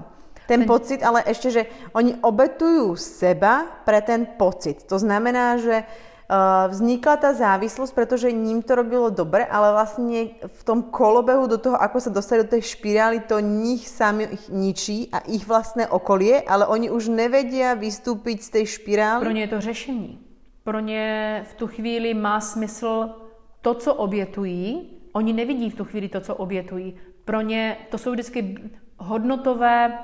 Ten, 0.46 0.60
ten 0.60 0.66
pocit, 0.66 1.02
ale 1.02 1.22
ešte, 1.28 1.50
že 1.50 1.62
oni 1.92 2.24
obetujú 2.24 2.96
seba 2.96 3.68
pre 3.84 4.00
ten 4.00 4.24
pocit. 4.24 4.88
To 4.88 4.96
znamená, 4.96 5.60
že 5.60 5.84
uh, 5.84 6.72
vznikla 6.72 7.20
tá 7.20 7.36
závislosť, 7.36 7.92
pretože 7.92 8.32
ním 8.32 8.64
to 8.64 8.72
robilo 8.72 9.12
dobre, 9.12 9.44
ale 9.44 9.76
vlastne 9.76 10.40
v 10.40 10.62
tom 10.64 10.88
kolobehu 10.88 11.44
do 11.52 11.60
toho, 11.60 11.76
ako 11.76 12.00
sa 12.00 12.08
dostali 12.08 12.48
do 12.48 12.48
tej 12.48 12.64
špirály, 12.64 13.28
to 13.28 13.44
nich 13.44 13.84
sami 13.92 14.24
ich 14.24 14.48
ničí 14.48 15.12
a 15.12 15.20
ich 15.28 15.44
vlastné 15.44 15.84
okolie, 15.84 16.40
ale 16.48 16.64
oni 16.64 16.88
už 16.88 17.12
nevedia 17.12 17.76
vystúpiť 17.76 18.40
z 18.40 18.48
tej 18.48 18.64
špirály. 18.66 19.20
Pro 19.20 19.36
ně 19.36 19.44
je 19.44 19.48
to 19.52 19.60
řešení. 19.60 20.18
Pro 20.64 20.80
ně 20.80 21.04
v 21.44 21.54
tu 21.54 21.66
chvíli 21.66 22.14
má 22.14 22.40
smysl 22.40 23.27
to, 23.62 23.74
co 23.74 23.94
obětují, 23.94 24.98
Oni 25.12 25.32
nevidí 25.32 25.70
v 25.70 25.74
tu 25.74 25.84
chvíli 25.84 26.08
to, 26.08 26.20
co 26.20 26.34
obětují. 26.34 26.94
Pro 27.24 27.40
ně 27.40 27.76
to 27.90 27.98
jsou 27.98 28.12
vždycky 28.12 28.56
hodnotové 28.98 29.98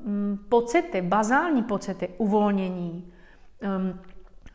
um, 0.00 0.38
pocity, 0.48 1.02
bazální 1.02 1.62
pocity, 1.62 2.08
uvolnění, 2.18 3.12
um, 3.62 4.00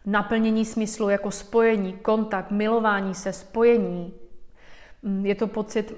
naplnění 0.06 0.66
smyslu 0.66 1.10
jako 1.10 1.32
spojení, 1.32 1.94
kontakt, 1.94 2.52
milování 2.52 3.16
se, 3.16 3.34
spojení. 3.34 4.14
Um, 5.02 5.26
je 5.26 5.36
to 5.36 5.48
pocit, 5.48 5.94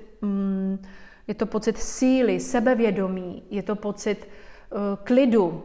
je 1.28 1.34
to 1.34 1.46
pocit 1.46 1.78
síly, 1.78 2.40
sebevědomí, 2.40 3.44
je 3.50 3.64
to 3.64 3.76
pocit 3.76 4.28
uh, 4.72 4.80
klidu, 5.04 5.64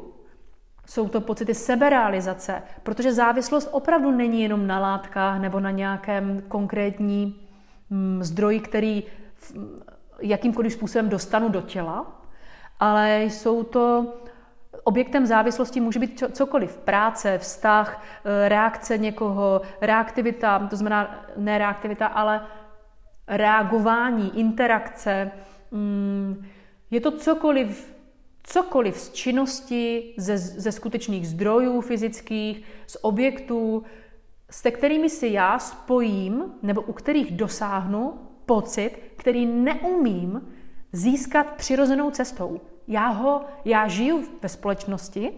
jsou 0.89 1.09
to 1.09 1.21
pocity 1.21 1.55
seberealizace, 1.55 2.63
protože 2.83 3.13
závislost 3.13 3.69
opravdu 3.73 4.11
není 4.11 4.43
jenom 4.43 4.67
na 4.67 4.79
látkách 4.79 5.41
nebo 5.41 5.61
na 5.61 5.71
nějakém 5.71 6.43
konkrétní 6.49 7.41
mm, 7.91 8.25
zdroji, 8.25 8.61
který 8.61 9.03
jakýmkoliv 10.21 10.73
způsobem 10.73 11.09
dostanu 11.09 11.49
do 11.49 11.61
těla, 11.61 12.23
ale 12.81 13.23
jsou 13.23 13.63
to 13.63 14.15
Objektem 14.85 15.27
závislosti 15.27 15.81
může 15.81 15.99
být 15.99 16.23
cokoliv. 16.33 16.77
Práce, 16.77 17.39
vztah, 17.39 18.05
eh, 18.25 18.49
reakce 18.49 18.99
někoho, 18.99 19.61
reaktivita, 19.81 20.67
to 20.71 20.77
znamená 20.77 21.25
ne 21.37 21.59
reaktivita, 21.59 22.07
ale 22.07 22.41
reagování, 23.27 24.41
interakce. 24.41 25.31
Mm, 25.71 26.45
je 26.91 27.01
to 27.01 27.11
cokoliv, 27.11 27.98
cokoliv 28.49 28.99
z 28.99 29.13
činnosti, 29.13 30.15
ze, 30.17 30.39
ze 30.39 30.73
skutečných 30.73 31.29
zdrojů 31.29 31.81
fyzických, 31.81 32.65
z 32.87 32.97
objektů, 33.03 33.83
se 34.51 34.71
kterými 34.71 35.11
si 35.11 35.29
já 35.29 35.59
spojím 35.59 36.45
nebo 36.63 36.83
u 36.83 36.93
kterých 36.93 37.31
dosáhnu 37.37 38.15
pocit, 38.47 38.91
který 39.17 39.47
neumím 39.47 40.49
získat 40.93 41.47
přirozenou 41.57 42.11
cestou. 42.11 42.61
Já 42.89 43.09
ho, 43.09 43.45
já 43.65 43.89
žiju 43.89 44.25
ve 44.43 44.49
společnosti, 44.49 45.33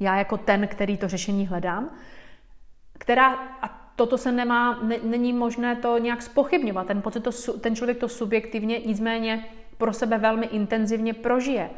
já 0.00 0.16
jako 0.16 0.36
ten, 0.36 0.68
který 0.68 0.96
to 0.96 1.08
řešení 1.08 1.46
hledám, 1.46 1.90
která, 2.98 3.34
a 3.62 3.68
toto 3.96 4.18
se 4.18 4.32
nemá, 4.32 4.82
ne, 4.82 4.96
není 5.02 5.32
možné 5.32 5.76
to 5.76 5.98
nějak 5.98 6.22
spochybňovat. 6.22 6.86
Ten 6.86 7.02
pocit, 7.02 7.20
to, 7.20 7.58
ten 7.58 7.76
člověk 7.76 7.98
to 7.98 8.08
subjektivně, 8.08 8.78
nicméně 8.78 9.44
pro 9.78 9.92
sebe 9.92 10.18
velmi 10.18 10.46
intenzivně 10.46 11.14
prožije. 11.14 11.70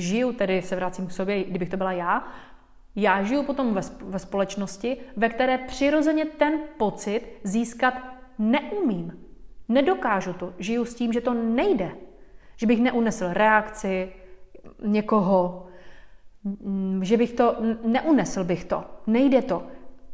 Žiju, 0.00 0.32
tedy 0.32 0.62
se 0.62 0.76
vracím 0.76 1.06
k 1.06 1.12
sobě, 1.12 1.44
kdybych 1.44 1.68
to 1.68 1.76
byla 1.76 1.92
já, 1.92 2.28
já 2.96 3.22
žiju 3.22 3.42
potom 3.42 3.74
ve, 3.74 3.80
ve 4.02 4.18
společnosti, 4.18 4.96
ve 5.16 5.28
které 5.28 5.58
přirozeně 5.58 6.24
ten 6.24 6.52
pocit 6.76 7.38
získat 7.42 7.94
neumím. 8.38 9.18
Nedokážu 9.68 10.32
to. 10.32 10.54
Žiju 10.58 10.84
s 10.84 10.94
tím, 10.94 11.12
že 11.12 11.20
to 11.20 11.34
nejde. 11.34 11.90
Že 12.56 12.66
bych 12.66 12.80
neunesl 12.80 13.26
reakci 13.32 14.12
někoho, 14.84 15.66
že 17.02 17.16
bych 17.16 17.32
to, 17.32 17.56
neunesl 17.84 18.44
bych 18.44 18.64
to. 18.64 18.84
Nejde 19.06 19.42
to. 19.42 19.66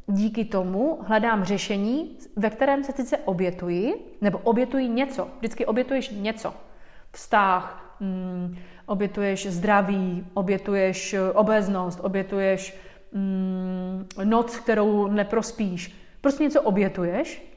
Díky 0.07 0.45
tomu 0.45 0.99
hledám 1.03 1.45
řešení, 1.45 2.19
ve 2.37 2.51
kterém 2.51 2.85
se 2.85 2.93
sice 2.93 3.19
obětuji, 3.19 4.17
nebo 4.21 4.39
obětuji 4.39 4.89
něco. 4.89 5.29
Vždycky 5.39 5.67
obětuješ 5.67 6.11
něco. 6.11 6.55
Vztah, 7.13 7.97
mm, 8.01 8.57
obětuješ 8.93 9.47
zdraví, 9.47 10.27
obětuješ 10.35 11.15
eh, 11.15 11.33
obeznost, 11.33 12.01
obětuješ 12.03 12.77
mm, 13.13 14.07
noc, 14.25 14.57
kterou 14.57 15.09
neprospíš. 15.09 15.97
Prostě 16.21 16.43
něco 16.43 16.63
obětuješ, 16.63 17.57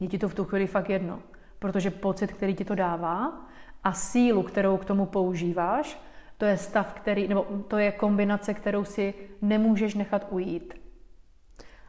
je 0.00 0.08
ti 0.08 0.18
to 0.18 0.28
v 0.28 0.34
tu 0.34 0.44
chvíli 0.44 0.66
fakt 0.66 0.90
jedno. 0.90 1.18
Protože 1.58 1.90
pocit, 1.90 2.32
který 2.32 2.54
ti 2.54 2.64
to 2.64 2.74
dává 2.74 3.46
a 3.84 3.92
sílu, 3.92 4.42
kterou 4.42 4.76
k 4.76 4.84
tomu 4.84 5.06
používáš, 5.06 6.00
to 6.38 6.44
je 6.44 6.56
stav, 6.56 6.92
který, 6.92 7.28
nebo 7.28 7.46
to 7.68 7.78
je 7.78 7.92
kombinace, 7.92 8.54
kterou 8.54 8.84
si 8.84 9.14
nemůžeš 9.42 9.94
nechat 9.94 10.26
ujít. 10.30 10.74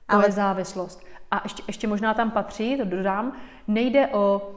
To 0.09 0.15
Ale... 0.15 0.27
je 0.27 0.31
závislost. 0.31 1.03
A 1.31 1.41
ještě, 1.43 1.63
ještě 1.67 1.87
možná 1.87 2.13
tam 2.13 2.31
patří, 2.31 2.77
to 2.77 2.85
dodám, 2.85 3.37
nejde 3.67 4.07
o, 4.07 4.51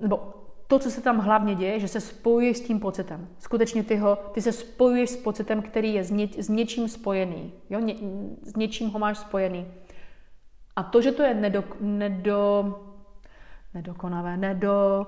nebo 0.00 0.41
to, 0.72 0.78
co 0.78 0.90
se 0.90 1.00
tam 1.00 1.18
hlavně 1.18 1.54
děje, 1.54 1.80
že 1.80 1.88
se 1.88 2.00
spojuješ 2.00 2.56
s 2.56 2.60
tím 2.60 2.80
pocitem. 2.80 3.28
Skutečně 3.38 3.82
ty, 3.82 3.96
ho, 3.96 4.16
ty 4.16 4.42
se 4.42 4.52
spojuješ 4.52 5.10
s 5.10 5.16
pocitem, 5.16 5.62
který 5.62 5.94
je 5.94 6.04
s, 6.04 6.10
ně, 6.10 6.28
s 6.38 6.48
něčím 6.48 6.88
spojený. 6.88 7.52
Jo? 7.70 7.78
Ně, 7.78 7.94
s 8.42 8.56
něčím 8.56 8.90
ho 8.90 8.98
máš 8.98 9.18
spojený. 9.18 9.66
A 10.76 10.82
to, 10.82 11.02
že 11.02 11.12
to 11.12 11.22
je 11.22 11.34
nedo, 11.34 11.64
nedo, 11.80 12.74
nedokonavé, 13.74 14.36
nedo, 14.36 15.06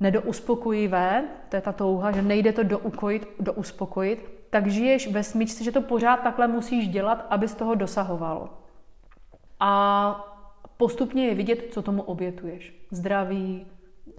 nedouspokojivé, 0.00 1.24
to 1.48 1.56
je 1.56 1.62
ta 1.62 1.72
touha, 1.72 2.12
že 2.12 2.22
nejde 2.22 2.52
to 2.52 2.62
doukojit, 2.62 3.28
douspokojit, 3.40 4.30
tak 4.50 4.66
žiješ 4.66 5.12
ve 5.12 5.22
smyčce, 5.22 5.64
že 5.64 5.72
to 5.72 5.80
pořád 5.80 6.16
takhle 6.16 6.48
musíš 6.48 6.88
dělat, 6.88 7.26
aby 7.30 7.48
z 7.48 7.54
toho 7.54 7.74
dosahoval. 7.74 8.50
A 9.60 9.70
postupně 10.76 11.26
je 11.26 11.34
vidět, 11.34 11.72
co 11.72 11.82
tomu 11.82 12.02
obětuješ. 12.02 12.86
Zdraví, 12.90 13.66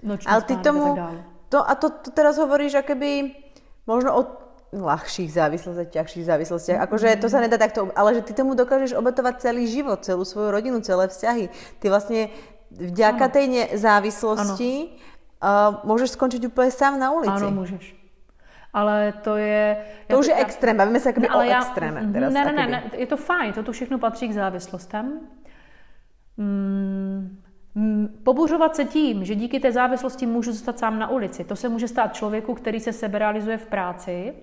noční 0.04 0.28
Ale 0.28 0.42
ty 0.42 0.56
tomu, 0.58 1.00
a 1.00 1.12
to, 1.50 1.70
a 1.70 1.76
to, 1.76 1.90
to 1.90 2.10
teraz 2.12 2.38
hovoríš 2.38 2.76
akoby 2.76 3.36
možno 3.88 4.10
o 4.20 4.22
ľahších 4.76 5.32
závislostiach, 5.32 5.90
ťažších 5.90 6.26
závislostiach. 6.28 6.80
Akože 6.84 7.16
to 7.24 7.32
sa 7.32 7.40
nedá 7.40 7.56
takto, 7.56 7.88
ale 7.96 8.20
že 8.20 8.22
ty 8.28 8.36
tomu 8.36 8.52
dokážeš 8.52 9.00
obetovať 9.00 9.40
celý 9.40 9.64
život, 9.68 10.04
celú 10.04 10.28
svoju 10.28 10.52
rodinu, 10.52 10.84
celé 10.84 11.08
vzťahy. 11.08 11.48
Ty 11.80 11.86
vlastne 11.88 12.28
vďaka 12.72 13.26
ano. 13.32 13.34
tej 13.34 13.46
závislosti 13.80 14.72
uh, 15.40 15.88
môžeš 15.88 16.20
skončiť 16.20 16.52
úplne 16.52 16.68
sám 16.68 17.00
na 17.00 17.16
ulici. 17.16 17.48
Ano, 17.48 17.64
můžeš. 17.64 17.96
Ale 18.74 19.14
to 19.24 19.40
je... 19.40 19.78
To 20.12 20.20
už 20.20 20.28
je 20.28 20.36
extrém, 20.36 20.78
bavíme 20.78 21.00
se 21.00 21.14
no, 21.18 21.38
o 21.38 21.42
já, 21.42 21.58
extréme. 21.58 22.14
Teraz, 22.14 22.34
ne, 22.34 22.46
ne, 22.46 22.52
ne, 22.52 22.68
ne, 22.68 22.92
je 22.94 23.08
to 23.08 23.18
fajn, 23.18 23.54
to 23.54 23.64
tu 23.64 23.72
všechno 23.72 24.00
patří 24.00 24.28
k 24.28 24.34
závislostem. 24.34 25.20
Mm, 26.38 27.42
pobuřovat 28.24 28.76
se 28.76 28.86
tím, 28.86 29.26
že 29.26 29.36
díky 29.36 29.60
té 29.60 29.72
závislosti 29.72 30.26
můžu 30.26 30.52
zůstat 30.52 30.80
sám 30.80 31.00
na 31.00 31.10
ulici, 31.10 31.44
to 31.44 31.56
se 31.56 31.70
může 31.70 31.88
stát 31.88 32.14
člověku, 32.14 32.54
který 32.54 32.80
se 32.80 32.94
seberealizuje 32.94 33.58
v 33.58 33.66
práci, 33.66 34.34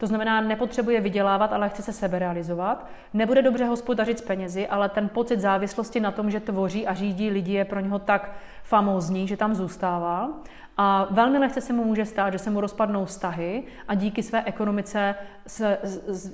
to 0.00 0.06
znamená, 0.06 0.40
nepotřebuje 0.40 1.00
vydělávat, 1.00 1.52
ale 1.52 1.68
chce 1.68 1.82
se 1.82 1.92
seberealizovat. 1.92 2.86
Nebude 3.14 3.42
dobře 3.42 3.64
hospodařit 3.64 4.18
s 4.18 4.22
penězi, 4.22 4.68
ale 4.68 4.88
ten 4.88 5.08
pocit 5.08 5.40
závislosti 5.40 6.00
na 6.00 6.10
tom, 6.10 6.30
že 6.30 6.40
tvoří 6.40 6.86
a 6.86 6.94
řídí 6.94 7.30
lidi, 7.30 7.52
je 7.52 7.64
pro 7.64 7.80
něho 7.80 7.98
tak 7.98 8.32
famózní, 8.62 9.28
že 9.28 9.36
tam 9.36 9.54
zůstává. 9.54 10.30
A 10.76 11.06
velmi 11.10 11.38
lehce 11.38 11.60
se 11.60 11.72
mu 11.72 11.84
může 11.84 12.04
stát, 12.04 12.32
že 12.32 12.38
se 12.38 12.50
mu 12.50 12.60
rozpadnou 12.60 13.04
vztahy 13.04 13.64
a 13.88 13.94
díky 13.94 14.22
své 14.22 14.42
ekonomice 14.44 15.14
se, 15.46 15.78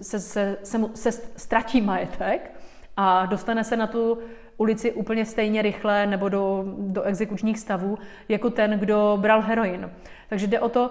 se, 0.02 0.20
se, 0.20 0.56
se, 0.62 0.78
mu, 0.78 0.90
se 0.94 1.12
ztratí 1.12 1.80
majetek 1.80 2.61
a 2.96 3.26
dostane 3.26 3.64
se 3.64 3.76
na 3.76 3.87
tu 3.87 4.18
ulici 4.56 4.92
úplně 4.92 5.24
stejně 5.24 5.62
rychle 5.62 6.06
nebo 6.06 6.28
do, 6.28 6.64
do 6.78 7.02
exekučních 7.02 7.58
stavů, 7.58 7.98
jako 8.28 8.50
ten, 8.50 8.70
kdo 8.70 9.18
bral 9.20 9.40
heroin. 9.40 9.90
Takže 10.28 10.46
jde 10.46 10.60
o 10.60 10.68
to, 10.68 10.90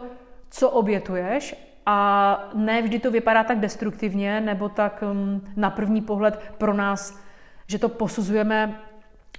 co 0.50 0.70
obětuješ 0.70 1.56
a 1.86 2.50
ne 2.54 2.82
vždy 2.82 3.00
to 3.00 3.12
vypadá 3.12 3.44
tak 3.44 3.60
destruktivně 3.60 4.42
nebo 4.42 4.70
tak 4.70 5.04
um, 5.12 5.42
na 5.56 5.70
první 5.70 6.02
pohled 6.02 6.40
pro 6.58 6.74
nás, 6.74 7.20
že 7.68 7.80
to 7.80 7.90
posuzujeme 7.90 8.80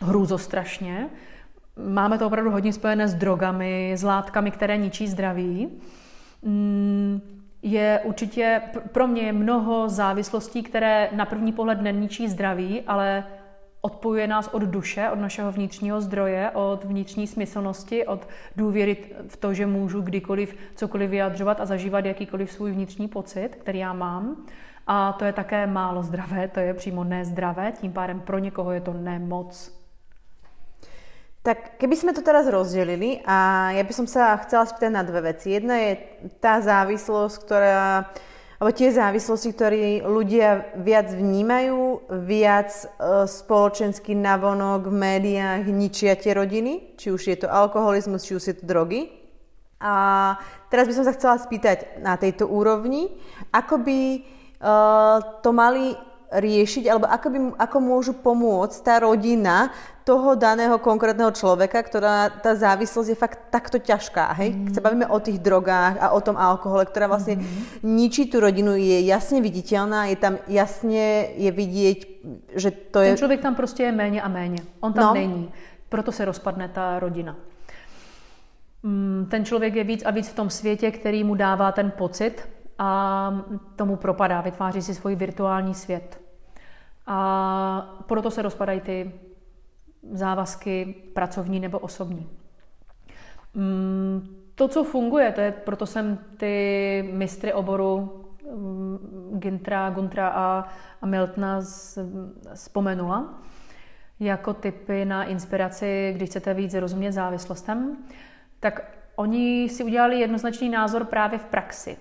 hrůzostrašně. 0.01 1.09
Máme 1.89 2.19
to 2.19 2.27
opravdu 2.27 2.51
hodně 2.51 2.73
spojené 2.73 3.09
s 3.09 3.15
drogami, 3.15 3.93
s 3.97 4.03
látkami, 4.03 4.51
které 4.51 4.77
ničí 4.77 5.09
zdraví. 5.09 5.69
Mm, 6.43 7.21
je 7.63 8.01
určitě, 8.05 8.63
pro 8.93 9.07
mě 9.07 9.23
je 9.23 9.33
mnoho 9.33 9.89
závislostí, 9.89 10.63
které 10.63 11.09
na 11.13 11.25
první 11.25 11.53
pohled 11.53 11.81
neničí 11.83 12.29
zdraví, 12.29 12.83
ale 12.87 13.25
odpojuje 13.81 14.27
nás 14.27 14.49
od 14.49 14.63
duše, 14.63 15.11
od 15.11 15.19
našeho 15.19 15.53
vnitřního 15.53 16.01
zdroje, 16.01 16.51
od 16.51 16.85
vnitřní 16.85 17.27
smyslnosti, 17.27 18.07
od 18.07 18.29
důvěry 18.57 18.97
v 19.29 19.37
to, 19.37 19.55
že 19.55 19.67
můžu 19.67 20.01
kdykoliv 20.01 20.57
cokoliv 20.75 21.11
vyjadřovat 21.11 21.61
a 21.61 21.67
zažívat 21.67 22.05
jakýkoliv 22.05 22.53
svůj 22.53 22.73
vnitřní 22.73 23.09
pocit, 23.09 23.49
který 23.49 23.79
já 23.79 23.93
mám. 23.93 24.47
A 24.87 25.13
to 25.13 25.25
je 25.25 25.33
také 25.33 25.67
málo 25.67 26.03
zdravé, 26.03 26.49
to 26.49 26.61
je 26.61 26.75
přímo 26.75 27.05
nezdravé, 27.05 27.73
tím 27.73 27.93
pádem 27.93 28.21
pro 28.21 28.39
někoho 28.39 28.73
je 28.73 28.81
to 28.81 28.93
nemoc. 28.93 29.77
Tak 31.47 31.79
keby 31.79 31.95
sme 31.95 32.11
to 32.11 32.27
teraz 32.27 32.51
rozdelili 32.51 33.23
a 33.23 33.71
ja 33.71 33.87
by 33.87 33.93
som 33.95 34.11
sa 34.11 34.35
chcela 34.43 34.67
spýtať 34.67 34.91
na 34.91 35.07
dve 35.07 35.31
veci. 35.31 35.55
Jedna 35.55 35.79
je 35.79 35.95
tá 36.43 36.59
závislosť, 36.59 37.37
ktorá 37.39 38.11
alebo 38.57 38.73
tie 38.73 38.89
závislosti, 38.89 39.49
ktoré 39.53 40.01
ľudia 40.01 40.73
viac 40.81 41.13
vnímajú, 41.13 42.09
viac 42.25 42.73
e, 42.73 42.85
spoločensky 43.29 44.17
navonok 44.17 44.89
v 44.89 44.97
médiách 44.97 45.69
ničia 45.69 46.17
tie 46.17 46.33
rodiny, 46.33 46.97
či 46.97 47.13
už 47.13 47.21
je 47.21 47.37
to 47.45 47.49
alkoholizmus, 47.53 48.25
či 48.25 48.33
už 48.33 48.45
je 48.49 48.57
to 48.57 48.65
drogy. 48.65 49.13
A 49.77 50.35
teraz 50.73 50.89
by 50.89 50.95
som 50.97 51.05
sa 51.05 51.13
chcela 51.13 51.37
spýtať 51.37 52.01
na 52.01 52.17
tejto 52.17 52.49
úrovni, 52.49 53.13
ako 53.53 53.77
by 53.85 54.01
e, 54.17 54.21
to 55.45 55.51
mali 55.53 55.93
riešiť, 56.33 56.85
alebo 56.91 57.07
ako, 57.07 57.29
by, 57.31 57.39
ako 57.59 57.77
môžu 57.79 58.13
pomôcť 58.19 58.79
tá 58.83 58.99
rodina 58.99 59.71
toho 60.07 60.39
daného 60.39 60.79
konkrétneho 60.79 61.35
človeka, 61.35 61.83
ktorá 61.83 62.31
tá 62.31 62.55
závislosť 62.55 63.09
je 63.11 63.19
fakt 63.19 63.39
takto 63.51 63.83
ťažká. 63.83 64.39
Hej? 64.39 64.55
Mm. 64.55 64.65
Keď 64.67 64.73
sa 64.75 64.85
bavíme 64.87 65.07
o 65.11 65.19
tých 65.19 65.43
drogách 65.43 65.99
a 65.99 66.15
o 66.15 66.21
tom 66.23 66.39
alkohole, 66.39 66.87
ktorá 66.87 67.11
vlastne 67.11 67.43
mm. 67.43 67.83
ničí 67.83 68.31
tú 68.31 68.39
rodinu, 68.39 68.79
je 68.79 69.03
jasne 69.03 69.43
viditeľná, 69.43 70.07
je 70.11 70.17
tam 70.19 70.39
jasne 70.47 71.35
je 71.35 71.51
vidieť, 71.51 71.99
že 72.55 72.71
to 72.71 73.03
je... 73.03 73.09
Ten 73.15 73.23
člověk 73.23 73.41
tam 73.43 73.55
prostě 73.55 73.83
je 73.83 73.93
méně 73.93 74.23
a 74.23 74.29
méně. 74.29 74.63
On 74.81 74.93
tam 74.93 75.05
no. 75.05 75.15
není. 75.15 75.51
Proto 75.89 76.13
se 76.13 76.25
rozpadne 76.25 76.69
ta 76.69 76.99
rodina. 76.99 77.37
Mm, 78.83 79.27
ten 79.31 79.45
člověk 79.45 79.75
je 79.75 79.85
víc 79.85 80.03
a 80.07 80.11
víc 80.11 80.29
v 80.29 80.35
tom 80.35 80.51
světě, 80.51 80.91
který 80.91 81.25
mu 81.25 81.35
dává 81.35 81.73
ten 81.73 81.91
pocit, 81.91 82.56
a 82.79 83.31
tomu 83.77 83.97
propadá, 83.97 84.41
vytváří 84.41 84.83
si 84.83 84.95
svůj 84.95 85.15
virtuální 85.15 85.75
svět. 85.75 86.21
A 87.07 88.03
proto 88.07 88.31
se 88.31 88.43
rozpadají 88.43 88.81
ty 88.81 89.13
závazky 90.13 90.95
pracovní 91.15 91.61
nebo 91.61 91.79
osobní. 91.79 92.29
Mm, 93.55 94.37
to, 94.55 94.69
co 94.69 94.85
funguje, 94.85 95.33
to 95.33 95.41
je, 95.41 95.53
proto 95.53 95.87
jsem 95.87 96.19
ty 96.37 97.11
mistry 97.13 97.53
oboru 97.53 98.25
mm, 98.57 99.39
Gintra, 99.39 99.91
Guntra 99.91 100.29
a, 100.29 100.65
a 101.03 101.07
Miltna 101.07 101.61
vzpomenula 102.55 103.43
jako 104.21 104.55
typy 104.55 105.05
na 105.05 105.25
inspiraci, 105.25 106.13
když 106.17 106.31
chcete 106.31 106.55
víc 106.55 106.75
rozumět 106.75 107.13
závislostem, 107.13 107.97
tak 108.61 108.97
oni 109.17 109.69
si 109.69 109.85
udělali 109.85 110.21
jednoznačný 110.21 110.69
názor 110.69 111.05
právě 111.05 111.39
v 111.39 111.45
praxi. 111.45 111.97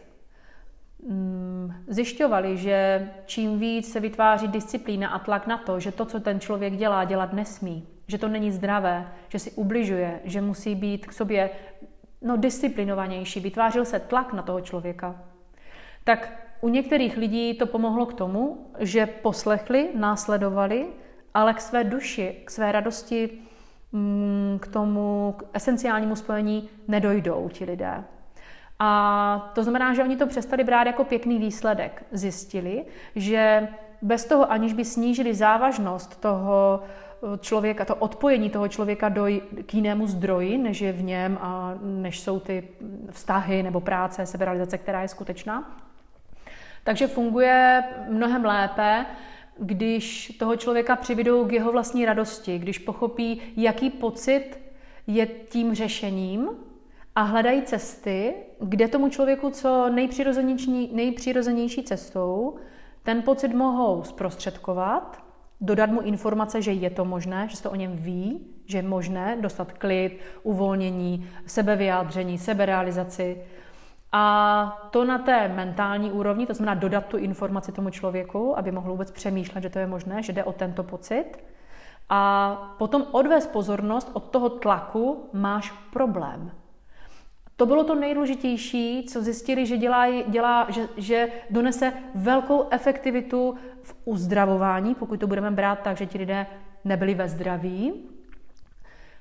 Mm, 1.07 1.73
zjišťovali, 1.87 2.57
že 2.57 3.09
čím 3.25 3.59
víc 3.59 3.91
se 3.91 3.99
vytváří 3.99 4.47
disciplína 4.47 5.09
a 5.09 5.19
tlak 5.19 5.47
na 5.47 5.57
to, 5.57 5.79
že 5.79 5.91
to, 5.91 6.05
co 6.05 6.19
ten 6.19 6.39
člověk 6.39 6.75
dělá, 6.75 7.03
dělat 7.03 7.33
nesmí, 7.33 7.87
že 8.07 8.17
to 8.17 8.27
není 8.27 8.51
zdravé, 8.51 9.07
že 9.29 9.39
si 9.39 9.51
ubližuje, 9.51 10.19
že 10.23 10.41
musí 10.41 10.75
být 10.75 11.05
k 11.05 11.13
sobě 11.13 11.49
no, 12.21 12.37
disciplinovanější, 12.37 13.39
vytvářel 13.39 13.85
se 13.85 13.99
tlak 13.99 14.33
na 14.33 14.41
toho 14.41 14.61
člověka, 14.61 15.21
tak 16.03 16.45
u 16.61 16.69
některých 16.69 17.17
lidí 17.17 17.53
to 17.53 17.67
pomohlo 17.67 18.05
k 18.05 18.13
tomu, 18.13 18.71
že 18.79 19.05
poslechli, 19.05 19.89
následovali, 19.95 20.87
ale 21.33 21.53
k 21.53 21.61
své 21.61 21.83
duši, 21.83 22.41
k 22.45 22.51
své 22.51 22.71
radosti, 22.71 23.29
mm, 23.91 24.59
k 24.61 24.67
tomu 24.67 25.35
k 25.37 25.43
esenciálnímu 25.53 26.15
spojení 26.15 26.69
nedojdou 26.87 27.49
ti 27.49 27.65
lidé. 27.65 28.03
A 28.79 29.51
to 29.55 29.63
znamená, 29.63 29.93
že 29.93 30.03
oni 30.03 30.17
to 30.17 30.27
přestali 30.27 30.63
brát 30.63 30.87
jako 30.87 31.03
pěkný 31.03 31.39
výsledek. 31.39 32.05
Zjistili, 32.11 32.85
že 33.15 33.67
bez 34.01 34.25
toho, 34.25 34.51
aniž 34.51 34.73
by 34.73 34.85
snížili 34.85 35.33
závažnost 35.33 36.21
toho 36.21 36.79
eh, 36.83 37.37
člověka, 37.37 37.85
to 37.85 37.95
odpojení 37.95 38.49
toho 38.49 38.67
člověka 38.67 39.09
do, 39.09 39.25
k 39.65 39.73
jinému 39.73 40.07
zdroji, 40.07 40.57
než 40.57 40.81
je 40.81 40.91
v 40.91 41.03
něm 41.03 41.37
a 41.41 41.73
než 41.81 42.19
jsou 42.19 42.39
ty 42.39 42.67
vztahy 43.11 43.63
nebo 43.63 43.81
práce, 43.81 44.25
seberealizace, 44.25 44.77
která 44.77 45.01
je 45.01 45.07
skutečná. 45.07 45.77
Takže 46.83 47.07
funguje 47.07 47.83
mnohem 48.09 48.45
lépe, 48.45 49.05
když 49.57 50.37
toho 50.39 50.55
člověka 50.55 50.95
přivedou 50.95 51.45
k 51.45 51.51
jeho 51.51 51.71
vlastní 51.71 52.05
radosti, 52.05 52.59
když 52.59 52.79
pochopí, 52.79 53.41
jaký 53.57 53.89
pocit 53.89 54.59
je 55.07 55.25
tím 55.25 55.75
řešením 55.75 56.49
a 57.15 57.21
hledají 57.21 57.61
cesty, 57.61 58.35
kde 58.59 58.87
tomu 58.87 59.09
člověku 59.09 59.49
co 59.49 59.89
nejpřirozenější, 59.89 60.89
nejpřirozenější 60.93 61.83
cestou 61.83 62.55
ten 63.03 63.21
pocit 63.21 63.53
mohou 63.53 64.03
zprostředkovat, 64.03 65.23
dodat 65.61 65.89
mu 65.89 66.01
informace, 66.01 66.61
že 66.61 66.71
je 66.71 66.89
to 66.89 67.05
možné, 67.05 67.47
že 67.49 67.57
se 67.57 67.63
to 67.63 67.71
o 67.71 67.75
něm 67.75 67.95
ví, 67.95 68.47
že 68.65 68.77
je 68.77 68.81
možné 68.81 69.37
dostat 69.41 69.71
klid, 69.71 70.19
uvolnění, 70.43 71.29
sebevyjádření, 71.45 72.37
seberealizaci. 72.37 73.41
A 74.11 74.87
to 74.91 75.05
na 75.05 75.17
té 75.17 75.47
mentální 75.47 76.11
úrovni, 76.11 76.45
to 76.45 76.53
znamená 76.53 76.73
dodat 76.73 77.05
tu 77.05 77.17
informaci 77.17 77.71
tomu 77.71 77.89
člověku, 77.89 78.57
aby 78.57 78.71
mohl 78.71 78.91
vůbec 78.91 79.11
přemýšlet, 79.11 79.61
že 79.61 79.69
to 79.69 79.79
je 79.79 79.87
možné, 79.87 80.23
že 80.23 80.33
jde 80.33 80.43
o 80.43 80.53
tento 80.53 80.83
pocit. 80.83 81.25
A 82.09 82.75
potom 82.77 83.05
odvést 83.11 83.47
pozornost 83.47 84.11
od 84.13 84.23
toho 84.23 84.49
tlaku, 84.49 85.29
máš 85.33 85.71
problém. 85.93 86.51
To 87.57 87.65
bylo 87.65 87.83
to 87.83 87.95
nejdůležitější, 87.95 89.05
co 89.09 89.21
zjistili, 89.21 89.65
že, 89.65 89.77
dělá, 89.77 90.23
dělá, 90.27 90.67
že, 90.69 90.87
že 90.97 91.29
donese 91.49 91.93
velkou 92.15 92.67
efektivitu 92.69 93.55
v 93.83 93.95
uzdravování, 94.05 94.95
pokud 94.95 95.19
to 95.19 95.27
budeme 95.27 95.51
brát 95.51 95.79
tak, 95.79 95.97
že 95.97 96.05
ti 96.05 96.17
lidé 96.17 96.47
nebyli 96.83 97.13
ve 97.13 97.29
zdraví, 97.29 97.93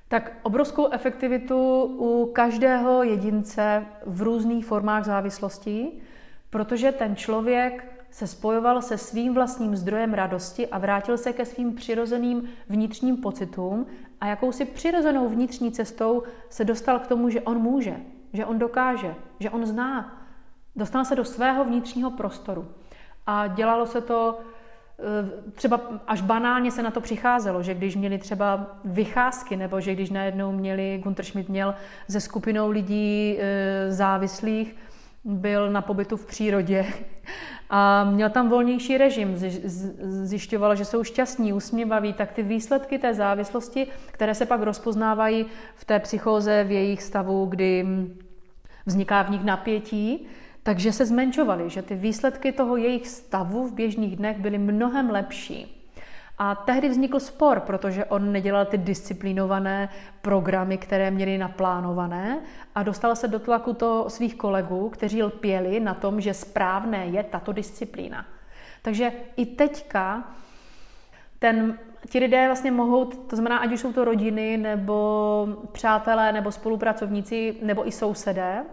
tak 0.08 0.32
obrovskou 0.42 0.88
efektivitu 0.92 1.82
u 1.82 2.30
každého 2.32 3.02
jedince 3.02 3.86
v 4.06 4.22
různých 4.22 4.66
formách 4.66 5.04
závislostí, 5.04 6.02
protože 6.50 6.92
ten 6.92 7.16
člověk 7.16 7.94
se 8.10 8.26
spojoval 8.26 8.82
se 8.82 8.98
svým 8.98 9.34
vlastním 9.34 9.76
zdrojem 9.76 10.14
radosti 10.14 10.66
a 10.66 10.78
vrátil 10.78 11.18
se 11.18 11.32
ke 11.32 11.44
svým 11.44 11.74
přirozeným 11.74 12.48
vnitřním 12.68 13.16
pocitům 13.16 13.86
a 14.20 14.26
jakousi 14.26 14.64
přirozenou 14.64 15.28
vnitřní 15.28 15.72
cestou 15.72 16.22
se 16.50 16.64
dostal 16.64 16.98
k 16.98 17.06
tomu, 17.06 17.30
že 17.30 17.40
on 17.40 17.58
může, 17.58 17.96
že 18.34 18.46
on 18.46 18.58
dokáže, 18.58 19.14
že 19.40 19.50
on 19.50 19.66
zná. 19.66 20.22
Dostal 20.76 21.04
se 21.04 21.16
do 21.16 21.24
svého 21.24 21.64
vnitřního 21.64 22.10
prostoru. 22.10 22.68
A 23.26 23.46
dělalo 23.46 23.86
se 23.86 24.00
to 24.00 24.38
eh, 24.98 25.52
třeba 25.52 25.80
až 26.06 26.20
banálně 26.20 26.70
se 26.70 26.82
na 26.82 26.90
to 26.90 27.00
přicházelo, 27.00 27.62
že 27.62 27.74
když 27.74 27.96
měli 27.96 28.18
třeba 28.18 28.66
vycházky, 28.84 29.56
nebo 29.56 29.80
že 29.80 29.94
když 29.94 30.10
najednou 30.10 30.52
měli, 30.52 31.00
Gunter 31.02 31.24
Schmidt 31.24 31.48
měl 31.48 31.74
ze 32.06 32.20
skupinou 32.20 32.70
lidí 32.70 33.36
eh, 33.38 33.92
závislých, 33.92 34.76
byl 35.24 35.70
na 35.70 35.82
pobytu 35.82 36.16
v 36.16 36.26
přírodě 36.26 36.86
a 37.70 38.04
měl 38.04 38.30
tam 38.30 38.48
volnější 38.48 38.98
režim, 38.98 39.36
zjišťoval, 40.02 40.76
že 40.76 40.84
jsou 40.84 41.04
šťastní, 41.04 41.52
usměvaví, 41.52 42.12
tak 42.12 42.32
ty 42.32 42.42
výsledky 42.42 42.98
té 42.98 43.14
závislosti, 43.14 43.86
které 44.10 44.34
se 44.34 44.46
pak 44.46 44.62
rozpoznávají 44.62 45.46
v 45.74 45.84
té 45.84 46.00
psychóze, 46.00 46.64
v 46.64 46.70
jejich 46.70 47.02
stavu, 47.02 47.46
kdy 47.46 47.86
vzniká 48.86 49.22
v 49.22 49.30
nich 49.30 49.44
napětí, 49.44 50.26
takže 50.62 50.92
se 50.92 51.06
zmenšovaly, 51.06 51.70
že 51.70 51.82
ty 51.82 51.94
výsledky 51.94 52.52
toho 52.52 52.76
jejich 52.76 53.08
stavu 53.08 53.68
v 53.68 53.72
běžných 53.72 54.16
dnech 54.16 54.38
byly 54.38 54.58
mnohem 54.58 55.10
lepší. 55.10 55.80
A 56.38 56.54
tehdy 56.54 56.88
vznikl 56.88 57.20
spor, 57.20 57.60
protože 57.60 58.04
on 58.04 58.32
nedělal 58.32 58.64
ty 58.64 58.78
disciplínované 58.78 59.88
programy, 60.22 60.78
které 60.78 61.10
měli 61.10 61.38
naplánované 61.38 62.40
a 62.74 62.82
dostal 62.82 63.16
se 63.16 63.28
do 63.28 63.38
tlaku 63.38 63.72
to 63.72 64.04
svých 64.08 64.34
kolegů, 64.34 64.88
kteří 64.88 65.22
lpěli 65.22 65.80
na 65.80 65.94
tom, 65.94 66.20
že 66.20 66.34
správné 66.34 67.06
je 67.06 67.22
tato 67.22 67.52
disciplína. 67.52 68.26
Takže 68.82 69.12
i 69.36 69.46
teďka 69.46 70.24
ten, 71.38 71.78
ti 72.08 72.18
lidé 72.18 72.46
vlastně 72.46 72.70
mohou, 72.70 73.04
to 73.04 73.36
znamená, 73.36 73.58
ať 73.58 73.72
už 73.72 73.80
jsou 73.80 73.92
to 73.92 74.04
rodiny, 74.04 74.56
nebo 74.56 75.48
přátelé, 75.72 76.32
nebo 76.32 76.52
spolupracovníci, 76.52 77.56
nebo 77.62 77.88
i 77.88 77.92
sousedé, 77.92 78.64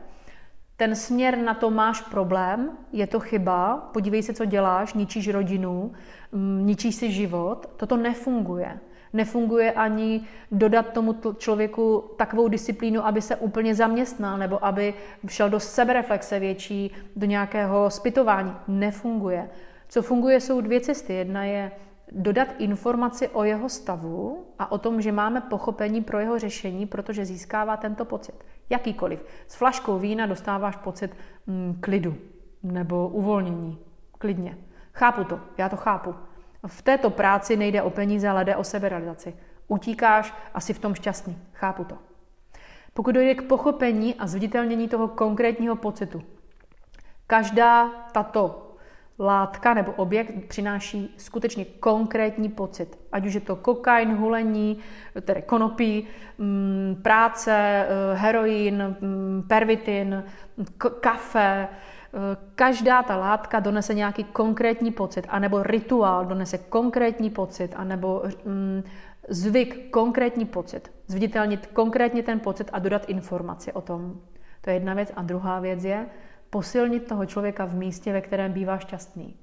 ten 0.82 0.96
směr 0.96 1.38
na 1.38 1.54
to 1.54 1.70
máš 1.70 2.02
problém, 2.02 2.70
je 2.94 3.08
to 3.08 3.20
chyba, 3.20 3.78
podívej 3.94 4.24
se, 4.24 4.34
co 4.34 4.46
děláš, 4.46 4.94
ničíš 4.94 5.30
rodinu, 5.30 5.92
mm, 6.32 6.66
ničíš 6.66 6.96
si 6.96 7.12
život, 7.12 7.70
toto 7.78 7.98
nefunguje. 7.98 8.80
Nefunguje 9.14 9.72
ani 9.72 10.22
dodat 10.52 10.94
tomu 10.94 11.16
člověku 11.38 12.04
takovou 12.18 12.48
disciplínu, 12.48 13.06
aby 13.06 13.22
se 13.22 13.36
úplně 13.36 13.76
zaměstnal 13.76 14.38
nebo 14.38 14.66
aby 14.66 14.94
šel 15.28 15.50
do 15.50 15.60
sebereflexe 15.60 16.40
větší, 16.40 16.92
do 17.16 17.26
nějakého 17.26 17.90
spytování. 17.90 18.56
Nefunguje. 18.68 19.50
Co 19.90 20.02
funguje, 20.02 20.40
jsou 20.40 20.62
dvě 20.62 20.80
cesty. 20.80 21.14
Jedna 21.14 21.44
je 21.44 21.72
dodat 22.12 22.48
informaci 22.58 23.28
o 23.28 23.44
jeho 23.44 23.70
stavu 23.70 24.46
a 24.60 24.72
o 24.72 24.78
tom, 24.78 25.02
že 25.02 25.12
máme 25.12 25.42
pochopení 25.42 26.02
pro 26.02 26.20
jeho 26.20 26.40
řešení, 26.40 26.86
protože 26.86 27.26
získává 27.26 27.78
tento 27.78 28.06
pocit. 28.06 28.36
Jakýkoliv. 28.70 29.26
S 29.48 29.56
flaškou 29.56 30.00
vína 30.00 30.26
dostáváš 30.26 30.76
pocit 30.76 31.16
mm, 31.48 31.78
klidu 31.82 32.16
nebo 32.64 33.08
uvolnění. 33.08 33.78
Klidně. 34.18 34.58
Chápu 34.94 35.24
to, 35.24 35.40
já 35.58 35.70
to 35.70 35.78
chápu. 35.78 36.16
V 36.68 36.82
této 36.82 37.10
práci 37.10 37.58
nejde 37.58 37.82
o 37.82 37.90
peníze, 37.90 38.30
ale 38.30 38.46
jde 38.46 38.56
o 38.56 38.64
seberealizaci. 38.64 39.34
Utíkáš, 39.68 40.34
asi 40.54 40.74
v 40.74 40.80
tom 40.80 40.96
šťastný. 40.96 41.38
Chápu 41.54 41.84
to. 41.84 41.98
Pokud 42.94 43.12
dojde 43.12 43.36
k 43.36 43.48
pochopení 43.48 44.16
a 44.16 44.28
zviditelnění 44.28 44.88
toho 44.88 45.08
konkrétního 45.08 45.76
pocitu, 45.76 46.22
každá 47.28 47.90
tato 48.12 48.71
látka 49.22 49.74
nebo 49.74 49.92
objekt 49.92 50.32
přináší 50.48 51.14
skutečně 51.18 51.66
konkrétní 51.66 52.50
pocit. 52.50 53.00
Ať 53.12 53.26
už 53.26 53.34
je 53.34 53.42
to 53.42 53.56
kokain, 53.56 54.16
hulení, 54.16 54.78
tedy 55.22 55.42
konopí, 55.42 56.08
mm, 56.38 57.00
práce, 57.02 57.52
eh, 57.54 57.88
heroin, 58.16 58.96
mm, 59.02 59.44
pervitin, 59.48 60.24
kafe, 61.00 61.68
eh, 61.68 62.18
každá 62.56 63.04
ta 63.04 63.18
látka 63.18 63.60
donese 63.60 63.94
nějaký 63.94 64.24
konkrétní 64.24 64.92
pocit, 64.92 65.26
anebo 65.30 65.64
rituál 65.64 66.26
donese 66.26 66.58
konkrétní 66.58 67.30
pocit, 67.30 67.74
anebo 67.76 68.24
mm, 68.46 68.84
zvyk 69.30 69.90
konkrétní 69.92 70.46
pocit. 70.46 70.92
Zviditelnit 71.08 71.68
konkrétně 71.68 72.24
ten 72.24 72.40
pocit 72.40 72.70
a 72.74 72.80
dodat 72.80 73.10
informaci 73.10 73.74
o 73.74 73.82
tom. 73.82 74.14
To 74.62 74.70
je 74.70 74.76
jedna 74.76 74.94
věc. 74.94 75.12
A 75.16 75.22
druhá 75.22 75.60
věc 75.60 75.84
je, 75.84 76.06
posilnit 76.52 77.08
toho 77.08 77.26
člověka 77.26 77.66
v 77.66 77.76
místě, 77.76 78.14
ve 78.14 78.22
kterém 78.22 78.54
bývá 78.54 78.78
šťastný. 78.78 79.36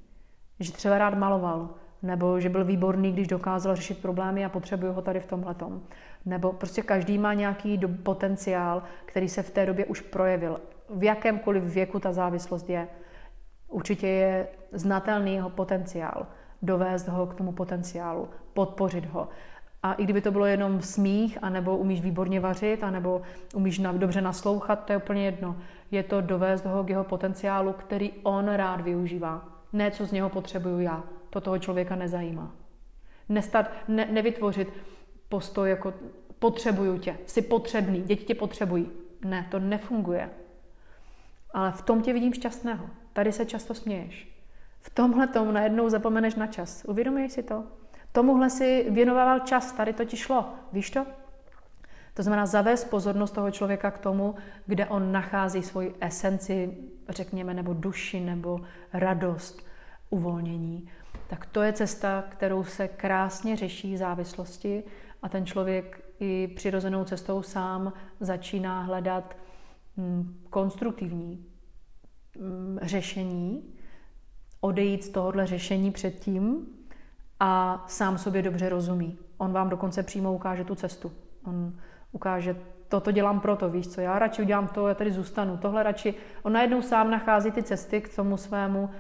Že 0.61 0.73
třeba 0.73 0.99
rád 0.99 1.19
maloval, 1.19 1.71
nebo 2.03 2.41
že 2.41 2.49
byl 2.49 2.65
výborný, 2.65 3.13
když 3.13 3.29
dokázal 3.29 3.77
řešit 3.77 4.03
problémy 4.03 4.45
a 4.45 4.49
potřebuje 4.49 4.93
ho 4.93 5.03
tady 5.03 5.21
v 5.21 5.27
tomhletom. 5.27 5.83
Nebo 6.27 6.53
prostě 6.53 6.83
každý 6.83 7.19
má 7.19 7.35
nějaký 7.35 7.81
potenciál, 8.03 8.83
který 9.05 9.29
se 9.29 9.43
v 9.43 9.51
té 9.51 9.67
době 9.67 9.87
už 9.87 10.01
projevil. 10.01 10.61
V 10.91 11.05
jakémkoliv 11.05 11.63
věku 11.63 12.01
ta 12.01 12.13
závislost 12.13 12.71
je. 12.71 12.89
Určitě 13.69 14.07
je 14.07 14.49
znatelný 14.73 15.35
jeho 15.35 15.51
potenciál. 15.51 16.27
Dovést 16.63 17.09
ho 17.09 17.27
k 17.27 17.35
tomu 17.35 17.53
potenciálu, 17.53 18.29
podpořit 18.53 19.07
ho. 19.07 19.29
A 19.83 19.93
i 19.93 20.05
kdyby 20.05 20.21
to 20.21 20.31
bylo 20.31 20.47
jenom 20.47 20.83
smích, 20.83 21.39
anebo 21.43 21.77
umíš 21.77 22.01
výborně 22.01 22.41
vařit, 22.41 22.85
anebo 22.85 23.23
umíš 23.55 23.79
dobře 23.79 24.21
naslouchat, 24.21 24.85
to 24.85 24.93
je 24.93 24.97
úplně 24.97 25.25
jedno. 25.25 25.57
Je 25.91 26.03
to 26.03 26.21
dovést 26.21 26.65
ho 26.65 26.85
k 26.85 26.91
jeho 26.91 27.05
potenciálu, 27.05 27.73
který 27.73 28.13
on 28.23 28.49
rád 28.49 28.81
využívá. 28.81 29.49
Ne, 29.73 29.91
co 29.91 30.07
z 30.07 30.13
něho 30.13 30.29
potřebuju 30.29 30.81
já. 30.81 31.03
To 31.31 31.41
toho 31.41 31.59
člověka 31.59 31.97
nezajímá. 31.97 32.55
Nestat, 33.29 33.71
ne, 33.89 34.09
nevytvořit 34.11 34.73
postoj 35.29 35.71
jako 35.71 35.95
potřebuju 36.39 36.99
tě, 36.99 37.19
jsi 37.27 37.43
potřebný, 37.43 38.03
děti 38.03 38.25
tě 38.25 38.35
potřebují. 38.35 38.91
Ne, 39.25 39.47
to 39.51 39.59
nefunguje. 39.59 40.31
Ale 41.51 41.73
v 41.73 41.83
tom 41.83 42.03
tě 42.03 42.13
vidím 42.13 42.33
šťastného. 42.33 42.87
Tady 43.13 43.33
se 43.33 43.47
často 43.47 43.75
směješ. 43.75 44.29
V 44.81 44.91
tomhle 44.91 45.27
tomu 45.27 45.53
najednou 45.53 45.89
zapomeneš 45.89 46.35
na 46.35 46.47
čas. 46.47 46.85
Uvědomuješ 46.89 47.33
si 47.33 47.43
to? 47.43 47.65
Tomuhle 48.13 48.51
si 48.51 48.87
věnoval 48.91 49.41
čas, 49.41 49.73
tady 49.73 49.93
to 49.93 50.05
ti 50.05 50.17
šlo. 50.17 50.53
Víš 50.73 50.91
to? 50.91 51.07
To 52.19 52.23
znamená 52.23 52.47
zavést 52.47 52.85
pozornost 52.85 53.31
toho 53.31 53.51
člověka 53.51 53.91
k 53.91 53.99
tomu, 53.99 54.35
kde 54.67 54.87
on 54.87 55.13
nachází 55.13 55.63
svoji 55.63 55.95
esenci, 56.01 56.77
řekněme, 57.09 57.55
nebo 57.55 57.75
duši, 57.75 58.21
nebo 58.21 58.61
radost, 58.93 59.67
uvolnění. 60.11 60.91
Tak 61.29 61.47
to 61.47 61.63
je 61.63 61.73
cesta, 61.73 62.25
kterou 62.29 62.65
se 62.65 62.89
krásně 62.89 63.57
řeší 63.57 63.97
závislosti 63.97 64.85
a 65.23 65.29
ten 65.29 65.47
člověk 65.47 66.05
i 66.21 66.49
přirozenou 66.57 67.05
cestou 67.05 67.43
sám 67.43 67.93
začíná 68.21 68.83
hledat 68.83 69.37
mm, 69.97 70.41
konstruktivní 70.51 71.47
mm, 72.39 72.79
řešení, 72.83 73.75
odejít 74.61 75.05
z 75.05 75.09
tohohle 75.09 75.47
řešení 75.47 75.91
předtím 75.91 76.67
a 77.41 77.85
sám 77.89 78.19
sobě 78.19 78.43
dobře 78.43 78.69
rozumí. 78.69 79.19
On 79.37 79.53
vám 79.53 79.69
dokonce 79.69 80.03
přímo 80.03 80.35
ukáže 80.35 80.65
tu 80.65 80.75
cestu. 80.75 81.13
On 81.45 81.73
ukáže, 82.13 82.57
toto 82.89 83.11
dělám 83.11 83.41
proto, 83.41 83.69
víš 83.69 83.89
co, 83.89 84.01
já 84.01 84.19
radši 84.19 84.43
udělám 84.43 84.69
to, 84.69 84.89
já 84.89 84.95
tady 84.95 85.13
zůstanu, 85.13 85.57
tohle 85.57 85.83
radši. 85.83 86.15
On 86.43 86.53
najednou 86.53 86.83
sám 86.83 87.11
nachází 87.11 87.51
ty 87.51 87.63
cesty 87.63 88.01
k 88.01 88.17
tomu 88.17 88.37
svému 88.37 88.91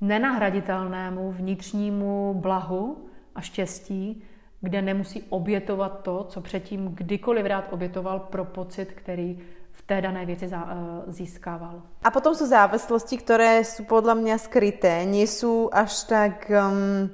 nenahraditelnému 0.00 1.32
vnitřnímu 1.32 2.34
blahu 2.34 3.08
a 3.34 3.40
štěstí, 3.40 4.24
kde 4.60 4.82
nemusí 4.82 5.22
obětovat 5.28 6.02
to, 6.02 6.24
co 6.24 6.40
předtím 6.40 6.88
kdykoliv 6.94 7.46
rád 7.46 7.64
obětoval 7.70 8.18
pro 8.20 8.44
pocit, 8.44 8.92
který 8.92 9.38
v 9.72 9.82
té 9.82 10.00
dané 10.00 10.26
věci 10.26 10.50
eh, 10.52 10.58
získával. 11.06 11.82
A 12.04 12.10
potom 12.10 12.34
jsou 12.34 12.46
závislosti, 12.46 13.16
které 13.16 13.64
jsou 13.64 13.84
podle 13.84 14.14
mě 14.14 14.38
skryté, 14.38 15.06
nejsou 15.06 15.70
až 15.72 16.04
tak 16.04 16.50
um, 16.50 17.10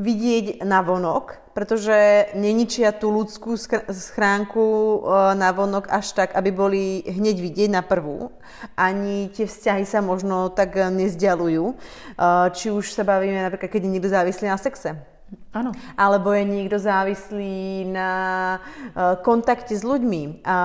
vidět 0.00 0.64
na 0.64 0.80
vonok, 0.80 1.36
protože 1.52 2.26
neničia 2.34 2.92
tu 2.96 3.12
ľudskú 3.12 3.52
schránku 3.92 4.64
eh, 4.64 5.34
na 5.36 5.52
vonok 5.52 5.92
až 5.92 6.12
tak, 6.16 6.32
aby 6.32 6.50
boli 6.50 7.04
hneď 7.04 7.36
vidieť 7.36 7.70
na 7.70 7.84
prvú. 7.84 8.32
Ani 8.80 9.28
tie 9.28 9.44
vzťahy 9.44 9.84
sa 9.84 10.00
možno 10.00 10.48
tak 10.48 10.72
nezdialujú. 10.74 11.76
Eh, 11.76 12.48
či 12.56 12.72
už 12.72 12.96
sa 12.96 13.04
bavíme 13.04 13.44
napríklad, 13.44 13.68
keď 13.68 13.80
je 13.84 13.92
niekto 13.92 14.08
závislý 14.08 14.48
na 14.48 14.56
sexe 14.56 14.96
ano. 15.52 15.72
Alebo 15.98 16.32
je 16.32 16.44
někdo 16.44 16.78
závislý 16.78 17.84
na 17.92 18.12
uh, 18.60 19.22
kontakte 19.22 19.74
s 19.74 19.82
ľuďmi 19.82 20.46
a 20.46 20.58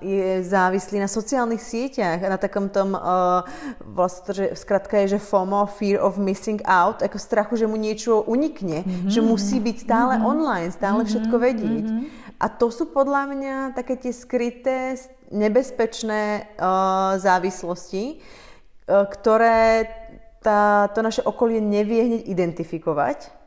je 0.00 0.42
závislý 0.42 1.02
na 1.02 1.10
sociálnych 1.10 1.62
sieťach, 1.62 2.22
na 2.22 2.38
takom 2.38 2.68
tom, 2.68 2.94
uh, 2.94 3.42
vlastně, 3.80 4.34
že 4.34 4.50
zkrátka 4.54 4.98
je, 4.98 5.08
že 5.08 5.18
FOMO, 5.18 5.66
Fear 5.66 5.98
of 6.02 6.18
Missing 6.18 6.62
Out, 6.64 7.02
jako 7.02 7.18
strachu, 7.18 7.56
že 7.56 7.66
mu 7.66 7.76
něco 7.76 8.22
unikne, 8.22 8.82
mm-hmm. 8.82 9.08
že 9.08 9.20
musí 9.20 9.60
být 9.60 9.80
stále 9.80 10.16
mm-hmm. 10.16 10.26
online, 10.26 10.70
stále 10.70 10.98
mm-hmm. 10.98 11.06
všetko 11.06 11.38
vedieť. 11.38 11.84
Mm-hmm. 11.84 12.04
A 12.40 12.48
to 12.48 12.70
jsou 12.70 12.84
podle 12.84 13.26
mě 13.26 13.72
také 13.74 13.96
ty 13.96 14.12
skryté, 14.12 14.94
nebezpečné 15.30 16.46
uh, 16.60 17.18
závislosti, 17.18 18.14
uh, 18.14 19.06
které 19.06 19.86
ta, 20.42 20.88
to 20.88 21.02
naše 21.02 21.22
okolie 21.22 21.60
nevie 21.60 22.04
hneď 22.04 22.22
identifikovať 22.28 23.43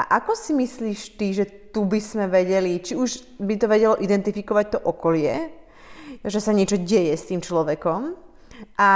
a 0.00 0.16
ako 0.16 0.32
si 0.32 0.56
myslíš 0.56 1.20
ty, 1.20 1.36
že 1.36 1.44
tu 1.70 1.84
by 1.84 2.00
sme 2.00 2.24
vedeli, 2.24 2.80
či 2.80 2.96
už 2.96 3.36
by 3.36 3.54
to 3.60 3.66
vedelo 3.68 4.00
identifikovať 4.00 4.66
to 4.72 4.78
okolie, 4.80 5.52
že 6.24 6.40
sa 6.40 6.56
niečo 6.56 6.80
deje 6.80 7.12
s 7.12 7.28
tým 7.28 7.44
človekom 7.44 8.16
a 8.80 8.90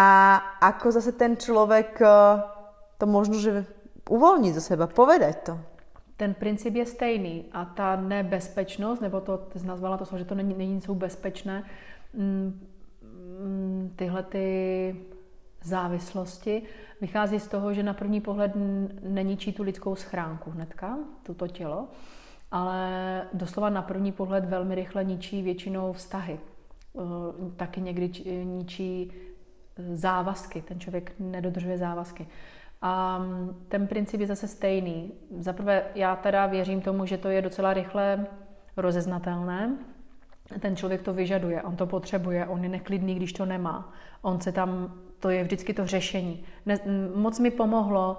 ako 0.60 0.86
zase 0.96 1.12
ten 1.12 1.36
človek 1.36 2.00
eh, 2.00 2.40
to 2.96 3.04
možno, 3.04 3.36
že 3.36 3.68
uvolní 4.08 4.52
zo 4.52 4.60
seba, 4.60 4.88
povedať 4.88 5.52
to. 5.52 5.54
Ten 6.16 6.32
princip 6.32 6.78
je 6.78 6.86
stejný 6.86 7.50
a 7.52 7.64
ta 7.64 7.96
nebezpečnost, 7.96 9.00
nebo 9.00 9.20
to, 9.20 9.38
ty 9.38 9.58
jsi 9.58 9.66
nazvala 9.66 9.98
to, 9.98 10.06
že 10.18 10.24
to 10.24 10.34
není, 10.34 10.54
není 10.54 10.80
jsou 10.80 10.94
bezpečné, 10.94 11.64
mm, 12.14 12.60
mm, 13.42 13.92
tyhle 13.96 14.22
ty 14.22 14.46
závislosti 15.66 16.62
vychází 17.00 17.40
z 17.40 17.48
toho, 17.48 17.74
že 17.74 17.83
na 17.83 17.94
první 17.94 18.20
pohled 18.20 18.53
neničí 19.03 19.53
tu 19.53 19.62
lidskou 19.62 19.94
schránku 19.94 20.50
hnedka, 20.50 20.98
toto 21.22 21.48
tělo, 21.48 21.88
ale 22.50 23.22
doslova 23.33 23.70
na 23.70 23.83
první 23.83 24.12
pohled 24.12 24.44
velmi 24.44 24.74
rychle 24.74 25.05
ničí 25.05 25.42
většinou 25.42 25.92
vztahy. 25.92 26.38
Eh, 26.98 27.50
taky 27.57 27.81
někdy 27.81 28.11
ničí 28.44 29.12
eh, 29.12 29.96
závazky, 29.96 30.62
ten 30.62 30.81
člověk 30.81 31.12
nedodržuje 31.18 31.79
závazky. 31.79 32.27
A 32.83 33.18
mm, 33.18 33.64
ten 33.68 33.87
princip 33.87 34.20
je 34.20 34.27
zase 34.27 34.48
stejný. 34.48 35.12
Zaprvé 35.38 35.85
já 35.94 36.16
teda 36.16 36.46
věřím 36.46 36.81
tomu, 36.81 37.07
že 37.07 37.18
to 37.18 37.29
je 37.29 37.42
docela 37.42 37.74
rychle 37.74 38.27
rozeznatelné. 38.77 39.77
Ten 40.61 40.77
člověk 40.77 41.03
to 41.03 41.14
vyžaduje, 41.14 41.62
on 41.62 41.77
to 41.77 41.87
potřebuje, 41.87 42.46
on 42.46 42.62
je 42.62 42.68
neklidný, 42.68 43.14
když 43.14 43.33
to 43.33 43.46
nemá. 43.46 43.92
On 44.22 44.40
se 44.40 44.53
tam 44.53 44.94
to 45.24 45.30
je 45.30 45.44
vždycky 45.44 45.74
to 45.74 45.87
řešení. 45.87 46.44
Ne, 46.66 46.78
moc 47.14 47.38
mi 47.38 47.50
pomohlo 47.50 48.18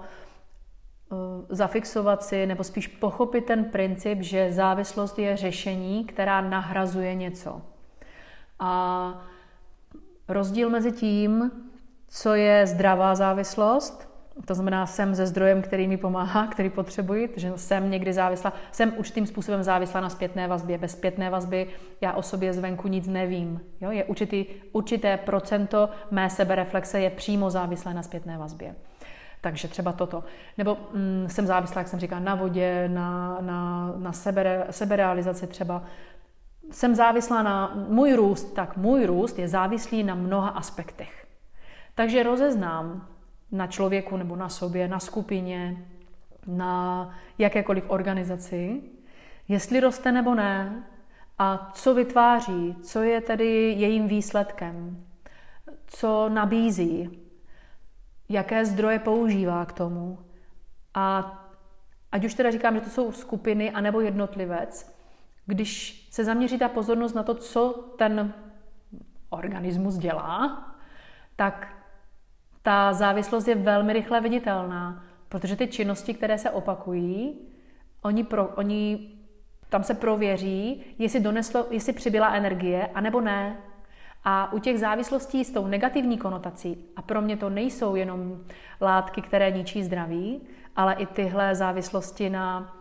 uh, 1.08 1.18
zafixovat 1.48 2.22
si, 2.22 2.46
nebo 2.46 2.64
spíš 2.64 2.86
pochopit 2.86 3.44
ten 3.44 3.64
princip, 3.64 4.18
že 4.22 4.52
závislost 4.52 5.18
je 5.18 5.36
řešení, 5.36 6.04
která 6.04 6.40
nahrazuje 6.40 7.14
něco. 7.14 7.62
A 8.58 9.24
rozdíl 10.28 10.70
mezi 10.70 10.92
tím, 10.92 11.50
co 12.08 12.34
je 12.34 12.66
zdravá 12.66 13.14
závislost, 13.14 14.05
to 14.44 14.54
znamená, 14.54 14.86
jsem 14.86 15.14
ze 15.14 15.26
zdrojem, 15.26 15.62
který 15.62 15.88
mi 15.88 15.96
pomáhá, 15.96 16.46
který 16.46 16.70
potřebuji, 16.70 17.32
že 17.36 17.52
jsem 17.56 17.90
někdy 17.90 18.12
závislá, 18.12 18.52
jsem 18.72 18.92
určitým 18.96 19.26
způsobem 19.26 19.62
závislá 19.62 20.00
na 20.00 20.08
zpětné 20.08 20.48
vazbě. 20.48 20.78
Bez 20.78 20.92
zpětné 20.92 21.30
vazby 21.30 21.66
já 22.00 22.12
o 22.12 22.22
sobě 22.22 22.52
zvenku 22.52 22.88
nic 22.88 23.06
nevím. 23.06 23.60
Jo? 23.80 23.90
Je 23.90 24.04
určitý, 24.04 24.46
určité 24.72 25.16
procento 25.16 25.88
mé 26.10 26.30
sebereflexe 26.30 27.00
je 27.00 27.10
přímo 27.10 27.50
závislé 27.50 27.94
na 27.94 28.02
zpětné 28.02 28.38
vazbě. 28.38 28.74
Takže 29.40 29.68
třeba 29.68 29.92
toto. 29.92 30.24
Nebo 30.58 30.78
mm, 30.92 31.26
jsem 31.28 31.46
závislá, 31.46 31.80
jak 31.80 31.88
jsem 31.88 32.00
říkala, 32.00 32.20
na 32.20 32.34
vodě, 32.34 32.88
na, 32.88 33.38
na, 33.40 33.92
na 33.96 34.12
sebe, 34.12 34.66
seberealizaci 34.70 35.46
třeba. 35.46 35.82
Jsem 36.70 36.94
závislá 36.94 37.42
na 37.42 37.72
můj 37.88 38.14
růst, 38.14 38.54
tak 38.54 38.76
můj 38.76 39.06
růst 39.06 39.38
je 39.38 39.48
závislý 39.48 40.02
na 40.02 40.14
mnoha 40.14 40.48
aspektech. 40.48 41.26
Takže 41.94 42.22
rozeznám 42.22 43.08
na 43.52 43.66
člověku 43.66 44.16
nebo 44.16 44.36
na 44.36 44.48
sobě, 44.48 44.88
na 44.88 44.98
skupině, 44.98 45.86
na 46.46 47.10
jakékoliv 47.38 47.90
organizaci, 47.90 48.82
jestli 49.48 49.80
roste 49.80 50.12
nebo 50.12 50.34
ne 50.34 50.84
a 51.38 51.70
co 51.74 51.94
vytváří, 51.94 52.76
co 52.82 53.02
je 53.02 53.20
tedy 53.20 53.74
jejím 53.78 54.08
výsledkem, 54.08 55.04
co 55.86 56.28
nabízí, 56.28 57.18
jaké 58.28 58.64
zdroje 58.64 58.98
používá 58.98 59.64
k 59.64 59.72
tomu. 59.72 60.18
A 60.94 61.32
ať 62.12 62.24
už 62.24 62.34
teda 62.34 62.50
říkám, 62.50 62.74
že 62.74 62.80
to 62.80 62.90
jsou 62.90 63.12
skupiny 63.12 63.70
anebo 63.70 64.00
jednotlivec, 64.00 64.96
když 65.46 66.02
se 66.10 66.24
zaměří 66.24 66.58
ta 66.58 66.68
pozornost 66.68 67.14
na 67.14 67.22
to, 67.22 67.34
co 67.34 67.72
ten 67.98 68.34
organismus 69.30 69.98
dělá, 69.98 70.64
tak 71.36 71.75
ta 72.66 72.92
závislost 72.92 73.48
je 73.48 73.54
velmi 73.54 73.92
rychle 73.92 74.20
viditelná, 74.20 75.04
protože 75.28 75.56
ty 75.56 75.66
činnosti, 75.66 76.14
které 76.14 76.38
se 76.38 76.50
opakují, 76.50 77.38
oni, 78.02 78.24
pro, 78.24 78.48
oni 78.48 79.10
tam 79.68 79.82
se 79.84 79.94
prověří, 79.94 80.84
jestli, 80.98 81.20
doneslo, 81.20 81.66
jestli 81.70 81.92
přibyla 81.92 82.34
energie, 82.34 82.86
anebo 82.94 83.20
ne. 83.20 83.56
A 84.24 84.52
u 84.52 84.58
těch 84.58 84.78
závislostí 84.78 85.44
s 85.44 85.52
tou 85.52 85.66
negativní 85.66 86.18
konotací, 86.18 86.84
a 86.96 87.02
pro 87.02 87.22
mě 87.22 87.36
to 87.36 87.50
nejsou 87.50 87.94
jenom 87.94 88.40
látky, 88.80 89.22
které 89.22 89.50
ničí 89.50 89.82
zdraví, 89.82 90.40
ale 90.76 90.94
i 90.94 91.06
tyhle 91.06 91.54
závislosti 91.54 92.30
na 92.30 92.76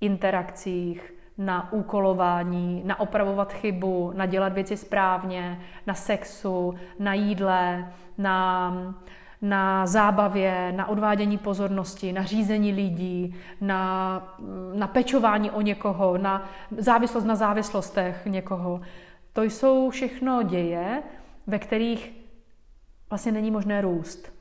interakcích, 0.00 1.14
na 1.38 1.72
úkolování, 1.72 2.82
na 2.84 3.00
opravovat 3.00 3.52
chybu, 3.52 4.12
na 4.14 4.26
dělat 4.26 4.52
věci 4.52 4.76
správně, 4.76 5.60
na 5.86 5.94
sexu, 5.94 6.74
na 6.98 7.14
jídle, 7.14 7.92
na, 8.18 8.72
na 9.42 9.86
zábavě, 9.86 10.72
na 10.76 10.88
odvádění 10.88 11.38
pozornosti, 11.38 12.12
na 12.12 12.22
řízení 12.22 12.72
lidí, 12.72 13.36
na, 13.60 14.38
na 14.74 14.86
pečování 14.86 15.50
o 15.50 15.60
někoho, 15.60 16.18
na 16.18 16.48
závislost 16.78 17.24
na 17.24 17.34
závislostech 17.34 18.26
někoho. 18.26 18.80
To 19.32 19.42
jsou 19.42 19.90
všechno 19.90 20.42
děje, 20.42 21.02
ve 21.46 21.58
kterých 21.58 22.12
vlastně 23.10 23.32
není 23.32 23.50
možné 23.50 23.80
růst 23.80 24.32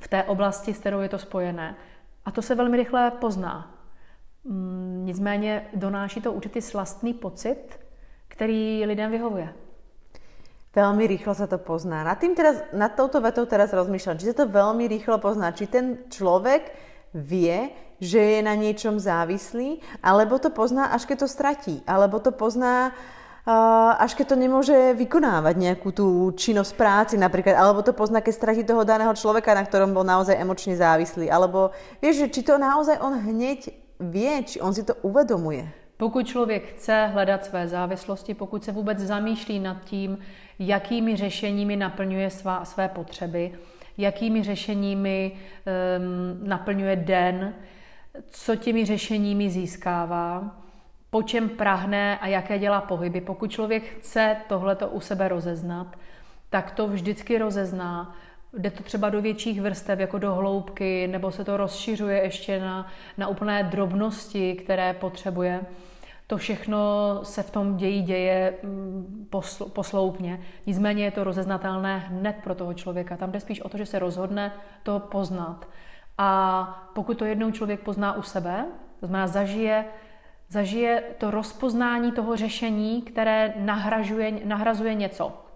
v 0.00 0.08
té 0.08 0.24
oblasti, 0.24 0.74
s 0.74 0.78
kterou 0.78 1.00
je 1.00 1.08
to 1.08 1.18
spojené. 1.18 1.74
A 2.24 2.30
to 2.30 2.42
se 2.42 2.54
velmi 2.54 2.76
rychle 2.76 3.10
pozná. 3.10 3.79
Mm, 4.44 5.02
nicméně 5.04 5.68
donáší 5.74 6.20
to 6.20 6.32
určitý 6.32 6.62
slastný 6.62 7.14
pocit, 7.14 7.80
který 8.28 8.86
lidem 8.86 9.10
vyhovuje. 9.10 9.48
Veľmi 10.70 11.02
rýchlo 11.10 11.34
sa 11.34 11.50
to 11.50 11.58
pozná. 11.58 12.06
Nad, 12.06 12.22
tým 12.22 12.38
teraz, 12.38 12.62
nad 12.70 12.94
touto 12.94 13.18
vetou 13.18 13.42
teraz 13.42 13.74
rozmýšľam, 13.74 14.22
či 14.22 14.30
sa 14.30 14.38
to 14.38 14.54
veľmi 14.54 14.86
rýchlo 14.86 15.18
pozná, 15.18 15.50
či 15.50 15.66
ten 15.66 16.06
človek 16.06 16.62
vie, 17.10 17.74
že 17.98 18.22
je 18.22 18.38
na 18.38 18.54
niečom 18.54 19.02
závislý, 19.02 19.82
alebo 19.98 20.38
to 20.38 20.54
pozná, 20.54 20.94
až 20.94 21.10
keď 21.10 21.26
to 21.26 21.28
stratí, 21.28 21.82
alebo 21.90 22.22
to 22.22 22.30
pozná, 22.30 22.94
až 23.98 24.14
keď 24.14 24.30
to 24.30 24.36
nemôže 24.38 24.94
vykonávať 24.94 25.54
nejakú 25.58 25.90
tú 25.90 26.30
činnosť 26.38 26.72
práci 26.78 27.14
napríklad, 27.18 27.58
alebo 27.58 27.82
to 27.82 27.90
pozná, 27.90 28.22
keď 28.22 28.34
stratí 28.38 28.62
toho 28.62 28.86
daného 28.86 29.10
človeka, 29.10 29.58
na 29.58 29.66
ktorom 29.66 29.90
bol 29.90 30.06
naozaj 30.06 30.38
emočne 30.38 30.78
závislý, 30.78 31.26
alebo 31.34 31.74
vieš, 31.98 32.22
že 32.22 32.30
či 32.30 32.46
to 32.46 32.62
naozaj 32.62 32.94
on 33.02 33.18
hneď 33.18 33.74
či 34.44 34.60
on 34.60 34.74
si 34.74 34.84
to 34.84 34.94
uvedomuje. 34.94 35.68
Pokud 35.96 36.26
člověk 36.26 36.66
chce 36.66 37.06
hledat 37.06 37.44
své 37.44 37.68
závislosti, 37.68 38.34
pokud 38.34 38.64
se 38.64 38.72
vůbec 38.72 38.98
zamýšlí 38.98 39.60
nad 39.60 39.84
tím, 39.84 40.18
jakými 40.58 41.16
řešeními 41.16 41.76
naplňuje 41.76 42.30
svá, 42.30 42.64
své 42.64 42.88
potřeby, 42.88 43.52
jakými 43.98 44.42
řešeními 44.42 45.32
um, 45.32 46.48
naplňuje 46.48 46.96
den, 46.96 47.54
co 48.30 48.56
těmi 48.56 48.84
řešeními 48.84 49.50
získává, 49.50 50.56
po 51.10 51.22
čem 51.22 51.48
prahne 51.48 52.18
a 52.18 52.26
jaké 52.26 52.58
dělá 52.58 52.80
pohyby. 52.80 53.20
Pokud 53.20 53.50
člověk 53.50 53.82
chce 53.82 54.36
tohleto 54.48 54.88
u 54.88 55.00
sebe 55.00 55.28
rozeznat, 55.28 55.96
tak 56.50 56.70
to 56.70 56.88
vždycky 56.88 57.38
rozezná. 57.38 58.16
Jde 58.58 58.70
to 58.70 58.82
třeba 58.82 59.10
do 59.10 59.22
větších 59.22 59.60
vrstev, 59.60 59.98
jako 59.98 60.18
do 60.18 60.34
hloubky, 60.34 61.06
nebo 61.06 61.30
se 61.30 61.44
to 61.44 61.56
rozšiřuje 61.56 62.22
ještě 62.22 62.60
na, 62.60 62.86
na 63.18 63.28
úplné 63.28 63.62
drobnosti, 63.62 64.54
které 64.54 64.94
potřebuje. 64.94 65.60
To 66.26 66.36
všechno 66.36 66.78
se 67.22 67.42
v 67.42 67.50
tom 67.50 67.76
dějí 67.76 68.02
děje 68.02 68.54
mm, 68.62 69.28
posloupně. 69.72 70.40
Nicméně 70.66 71.04
je 71.04 71.10
to 71.10 71.24
rozeznatelné 71.24 71.98
hned 71.98 72.36
pro 72.44 72.54
toho 72.54 72.74
člověka. 72.74 73.16
Tam 73.16 73.32
jde 73.32 73.40
spíš 73.40 73.60
o 73.60 73.68
to, 73.68 73.78
že 73.78 73.86
se 73.86 73.98
rozhodne 73.98 74.52
to 74.82 75.00
poznat. 75.00 75.68
A 76.18 76.90
pokud 76.94 77.18
to 77.18 77.24
jednou 77.24 77.50
člověk 77.50 77.80
pozná 77.80 78.16
u 78.16 78.22
sebe, 78.22 78.66
to 79.00 79.06
znamená 79.06 79.26
zažije, 79.26 79.84
zažije 80.48 81.02
to 81.18 81.30
rozpoznání 81.30 82.12
toho 82.12 82.36
řešení, 82.36 83.02
které 83.02 83.54
nahrazuje 84.44 84.94
něco. 84.94 85.49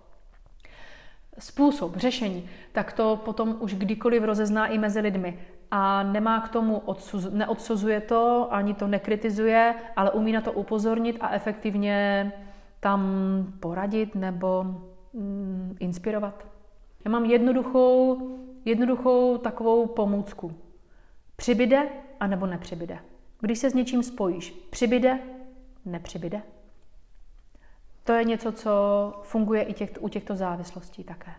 Způsob 1.39 1.97
řešení, 1.97 2.49
tak 2.73 2.93
to 2.93 3.21
potom 3.25 3.57
už 3.61 3.75
kdykoliv 3.75 4.23
rozezná 4.23 4.67
i 4.67 4.79
mezi 4.79 5.01
lidmi. 5.01 5.39
A 5.71 6.03
nemá 6.03 6.41
k 6.41 6.49
tomu, 6.49 6.79
odsuz, 6.79 7.27
neodsuzuje 7.31 8.01
to, 8.01 8.49
ani 8.51 8.75
to 8.75 8.89
nekritizuje, 8.89 9.75
ale 9.97 10.11
umí 10.11 10.33
na 10.33 10.41
to 10.41 10.53
upozornit 10.53 11.17
a 11.21 11.31
efektivně 11.31 12.33
tam 12.81 13.03
poradit 13.61 14.15
nebo 14.15 14.65
mm, 15.13 15.77
inspirovat. 15.81 16.47
Já 17.05 17.11
mám 17.11 17.25
jednoduchou 17.25 18.19
jednoduchou 18.65 19.39
takovou 19.39 19.87
pomůcku. 19.87 20.53
Přibyde 21.37 21.89
a 22.21 22.27
nebo 22.27 22.47
nepřibyde. 22.47 22.99
Když 23.41 23.59
se 23.59 23.71
s 23.71 23.75
něčím 23.75 24.03
spojíš, 24.03 24.51
přibyde, 24.71 25.19
nepřibyde. 25.85 26.43
To 28.05 28.13
je 28.13 28.25
něco, 28.25 28.53
co 28.53 28.71
funguje 29.23 29.63
i 29.63 29.73
těch, 29.73 29.91
u 30.01 30.09
těchto 30.09 30.37
závislostí 30.37 31.05
také. 31.05 31.33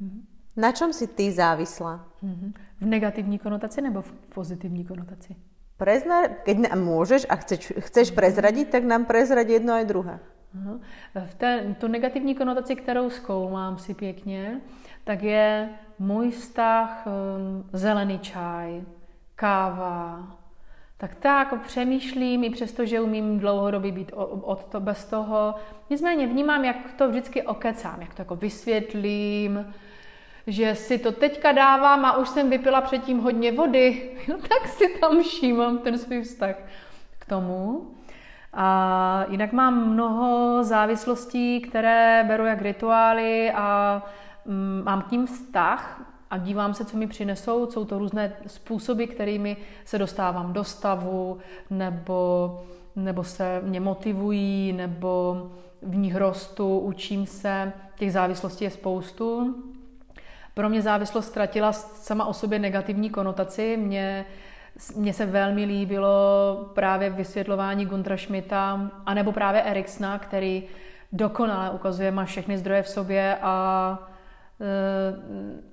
Mhm. 0.00 0.26
Na 0.56 0.72
čem 0.72 0.92
si 0.92 1.06
ty 1.06 1.32
závislá? 1.32 2.06
Mhm. 2.22 2.52
V 2.80 2.86
negativní 2.86 3.38
konotaci 3.38 3.80
nebo 3.80 4.02
v 4.02 4.12
pozitivní 4.12 4.84
konotaci? 4.84 5.36
Prezna, 5.76 6.28
keď 6.28 6.58
nám 6.58 6.84
můžeš 6.84 7.26
a 7.28 7.36
chceš, 7.36 7.72
chceš 7.78 8.10
prezradit, 8.10 8.68
tak 8.70 8.84
nám 8.84 9.04
prezrať 9.04 9.48
jedno 9.48 9.74
a 9.74 9.82
druhé. 9.82 10.20
V 11.26 11.34
té, 11.34 11.74
tu 11.80 11.88
negativní 11.88 12.34
konotaci, 12.34 12.76
kterou 12.76 13.10
zkoumám 13.10 13.78
si 13.78 13.94
pěkně, 13.94 14.60
tak 15.04 15.22
je 15.22 15.68
můj 15.98 16.30
vztah 16.30 17.06
um, 17.06 17.70
zelený 17.72 18.18
čaj, 18.18 18.82
káva, 19.34 20.26
tak 21.02 21.14
tak 21.14 21.60
přemýšlím, 21.62 22.44
i 22.44 22.50
přesto, 22.50 22.86
že 22.86 23.00
umím 23.00 23.38
dlouhodobě 23.38 23.92
být 23.92 24.12
od 24.42 24.64
to, 24.64 24.80
bez 24.80 25.04
toho. 25.04 25.54
Nicméně 25.90 26.26
vnímám, 26.26 26.64
jak 26.64 26.76
to 26.96 27.08
vždycky 27.08 27.42
okecám, 27.42 28.00
jak 28.00 28.14
to 28.14 28.22
jako 28.22 28.36
vysvětlím, 28.36 29.74
že 30.46 30.74
si 30.74 30.98
to 30.98 31.12
teďka 31.12 31.52
dávám 31.52 32.04
a 32.04 32.16
už 32.16 32.28
jsem 32.28 32.50
vypila 32.50 32.80
předtím 32.80 33.18
hodně 33.18 33.52
vody, 33.52 34.10
no, 34.28 34.38
tak 34.38 34.68
si 34.68 34.88
tam 35.00 35.22
všímám 35.22 35.78
ten 35.78 35.98
svůj 35.98 36.22
vztah 36.22 36.56
k 37.18 37.24
tomu. 37.24 37.90
A 38.52 39.26
jinak 39.28 39.52
mám 39.52 39.92
mnoho 39.92 40.64
závislostí, 40.64 41.60
které 41.60 42.24
beru 42.28 42.46
jak 42.46 42.62
rituály 42.62 43.52
a 43.52 44.02
Mm, 44.46 44.82
mám 44.84 45.02
k 45.02 45.10
ním 45.10 45.26
vztah 45.26 46.00
a 46.32 46.38
dívám 46.38 46.74
se, 46.74 46.84
co 46.84 46.96
mi 46.96 47.06
přinesou. 47.06 47.70
Jsou 47.70 47.84
to 47.84 47.98
různé 47.98 48.32
způsoby, 48.46 49.04
kterými 49.04 49.56
se 49.84 49.98
dostávám 49.98 50.52
do 50.52 50.64
stavu, 50.64 51.38
nebo, 51.70 52.60
nebo 52.96 53.24
se 53.24 53.60
mě 53.64 53.80
motivují, 53.80 54.72
nebo 54.72 55.42
v 55.82 55.96
nich 55.96 56.16
rostu, 56.16 56.78
učím 56.78 57.26
se. 57.26 57.72
Těch 57.96 58.12
závislostí 58.12 58.64
je 58.64 58.70
spoustu. 58.70 59.54
Pro 60.54 60.68
mě 60.68 60.82
závislost 60.82 61.26
ztratila 61.26 61.72
sama 61.72 62.24
o 62.24 62.32
sobě 62.32 62.58
negativní 62.58 63.10
konotaci. 63.10 63.76
Mně, 63.76 64.26
mně 64.96 65.12
se 65.12 65.26
velmi 65.26 65.64
líbilo 65.64 66.56
právě 66.74 67.10
vysvětlování 67.10 67.86
Guntra 67.86 68.16
Schmidta, 68.16 68.90
anebo 69.06 69.32
právě 69.32 69.62
Eriksna, 69.62 70.18
který 70.18 70.62
dokonale 71.12 71.70
ukazuje, 71.70 72.10
má 72.10 72.24
všechny 72.24 72.58
zdroje 72.58 72.82
v 72.82 72.88
sobě 72.88 73.36
a 73.42 74.11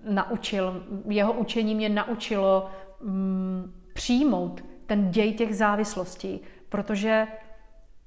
naučil, 0.03 0.83
jeho 1.07 1.33
učení 1.33 1.75
mě 1.75 1.89
naučilo 1.89 2.69
mm, 3.01 3.73
přijmout 3.93 4.63
ten 4.85 5.11
děj 5.11 5.33
těch 5.33 5.55
závislostí, 5.55 6.41
protože 6.69 7.27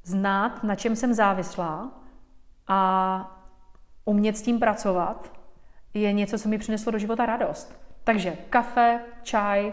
znát, 0.05 0.65
na 0.65 0.75
čem 0.75 0.97
jsem 0.97 1.15
závislá 1.15 1.91
a 2.69 2.81
umět 4.05 4.37
s 4.37 4.43
tím 4.43 4.59
pracovat, 4.59 5.33
je 5.95 6.13
něco, 6.13 6.39
co 6.39 6.49
mi 6.49 6.59
přineslo 6.59 6.93
do 6.93 6.99
života 6.99 7.27
radost. 7.27 7.75
Takže 8.05 8.37
kafe, 8.51 9.01
čaj. 9.23 9.73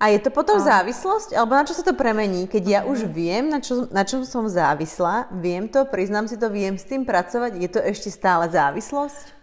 A 0.00 0.08
je 0.08 0.18
to 0.18 0.30
potom 0.30 0.56
a... 0.56 0.64
závislost? 0.64 1.32
Alebo 1.36 1.54
na 1.54 1.64
čo 1.64 1.74
se 1.74 1.84
to 1.84 1.92
premení? 1.92 2.48
Keď 2.48 2.64
ja 2.66 2.80
už 2.88 3.04
vím, 3.04 3.52
na, 3.52 3.60
čo, 3.60 3.84
na 3.92 4.00
čom 4.00 4.24
som 4.24 4.48
závislá, 4.48 5.28
vím 5.30 5.68
to, 5.68 5.84
přiznám 5.84 6.28
si 6.28 6.40
to, 6.40 6.50
vím 6.50 6.78
s 6.78 6.88
tím 6.88 7.04
pracovat, 7.04 7.52
je 7.54 7.68
to 7.68 7.78
ještě 7.78 8.10
stále 8.10 8.48
závislost? 8.48 9.39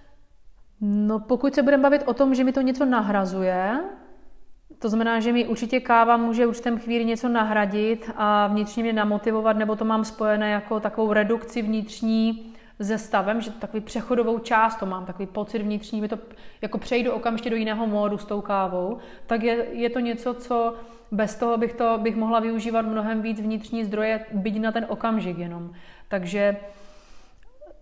No 0.81 1.19
pokud 1.19 1.55
se 1.55 1.63
budeme 1.63 1.83
bavit 1.83 2.03
o 2.05 2.13
tom, 2.13 2.35
že 2.35 2.43
mi 2.43 2.51
to 2.51 2.61
něco 2.61 2.85
nahrazuje, 2.85 3.79
to 4.79 4.89
znamená, 4.89 5.19
že 5.19 5.33
mi 5.33 5.47
určitě 5.47 5.79
káva 5.79 6.17
může 6.17 6.45
v 6.45 6.49
určitém 6.49 6.79
chvíli 6.79 7.05
něco 7.05 7.29
nahradit 7.29 8.11
a 8.15 8.47
vnitřně 8.47 8.83
mě 8.83 8.93
namotivovat, 8.93 9.57
nebo 9.57 9.75
to 9.75 9.85
mám 9.85 10.05
spojené 10.05 10.51
jako 10.51 10.79
takovou 10.79 11.13
redukci 11.13 11.61
vnitřní 11.61 12.53
se 12.81 12.97
stavem, 12.97 13.41
že 13.41 13.51
takový 13.51 13.81
přechodovou 13.81 14.39
část 14.39 14.75
to 14.75 14.85
mám, 14.85 15.05
takový 15.05 15.25
pocit 15.25 15.59
vnitřní, 15.59 16.01
že 16.01 16.07
to 16.07 16.17
jako 16.61 16.77
přejdu 16.77 17.11
okamžitě 17.11 17.49
do 17.49 17.55
jiného 17.55 17.87
módu 17.87 18.17
s 18.17 18.25
tou 18.25 18.41
kávou, 18.41 18.97
tak 19.27 19.43
je, 19.43 19.67
je 19.71 19.89
to 19.89 19.99
něco, 19.99 20.33
co 20.33 20.75
bez 21.11 21.35
toho 21.35 21.57
bych 21.57 21.73
to 21.73 21.97
bych 21.97 22.15
mohla 22.15 22.39
využívat 22.39 22.81
mnohem 22.81 23.21
víc 23.21 23.41
vnitřní 23.41 23.85
zdroje, 23.85 24.25
byť 24.31 24.59
na 24.59 24.71
ten 24.71 24.85
okamžik 24.89 25.37
jenom. 25.37 25.73
Takže 26.07 26.57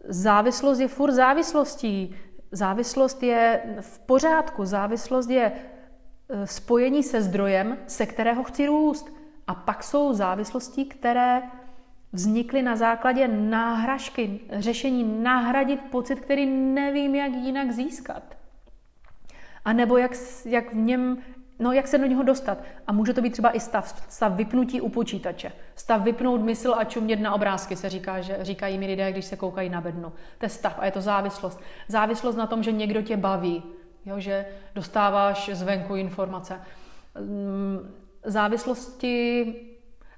závislost 0.08 0.80
je 0.80 0.88
furt 0.88 1.12
závislostí. 1.12 2.16
Závislost 2.52 3.24
je 3.24 3.62
v 3.82 4.00
pořádku, 4.00 4.66
závislost 4.66 5.30
je 5.30 5.52
e, 5.52 6.48
spojení 6.48 7.04
se 7.04 7.22
zdrojem, 7.22 7.78
se 7.88 8.06
kterého 8.06 8.44
chci 8.44 8.66
růst. 8.66 9.14
A 9.48 9.56
pak 9.56 9.84
jsou 9.84 10.14
závislosti, 10.14 10.86
které 10.86 11.42
vznikly 12.14 12.62
na 12.62 12.76
základě 12.76 13.28
náhražky, 13.28 14.40
řešení 14.52 15.24
nahradit 15.24 15.82
pocit, 15.82 16.20
který 16.20 16.46
nevím, 16.46 17.16
jak 17.16 17.32
jinak 17.32 17.72
získat. 17.72 18.24
A 19.66 19.74
nebo 19.74 19.98
jak, 19.98 20.12
jak 20.46 20.74
v 20.74 20.76
něm 20.76 21.18
no 21.60 21.72
jak 21.72 21.88
se 21.88 21.98
do 21.98 22.06
něho 22.06 22.24
dostat. 22.24 22.64
A 22.88 22.94
může 22.94 23.14
to 23.14 23.22
být 23.22 23.30
třeba 23.30 23.52
i 23.52 23.60
stav, 23.60 24.06
stav 24.10 24.34
vypnutí 24.34 24.82
u 24.82 24.90
počítače. 24.90 25.52
Stav 25.86 26.02
vypnout 26.02 26.42
mysl 26.42 26.74
a 26.78 26.84
čumět 26.84 27.20
na 27.20 27.34
obrázky, 27.34 27.76
se 27.76 27.90
říká, 27.90 28.22
že 28.22 28.38
říkají 28.42 28.78
mi 28.78 28.88
lidé, 28.88 29.12
když 29.12 29.26
se 29.26 29.38
koukají 29.38 29.70
na 29.70 29.82
bednu. 29.82 30.10
To 30.38 30.46
je 30.46 30.50
stav 30.50 30.74
a 30.80 30.86
je 30.86 30.92
to 30.92 31.02
závislost. 31.02 31.62
Závislost 31.88 32.36
na 32.36 32.48
tom, 32.48 32.64
že 32.64 32.72
někdo 32.72 33.02
tě 33.02 33.18
baví, 33.18 33.64
jo, 34.06 34.20
že 34.20 34.46
dostáváš 34.76 35.50
zvenku 35.54 35.96
informace. 35.96 36.62
Mm, 37.22 37.94
závislosti, 38.24 39.46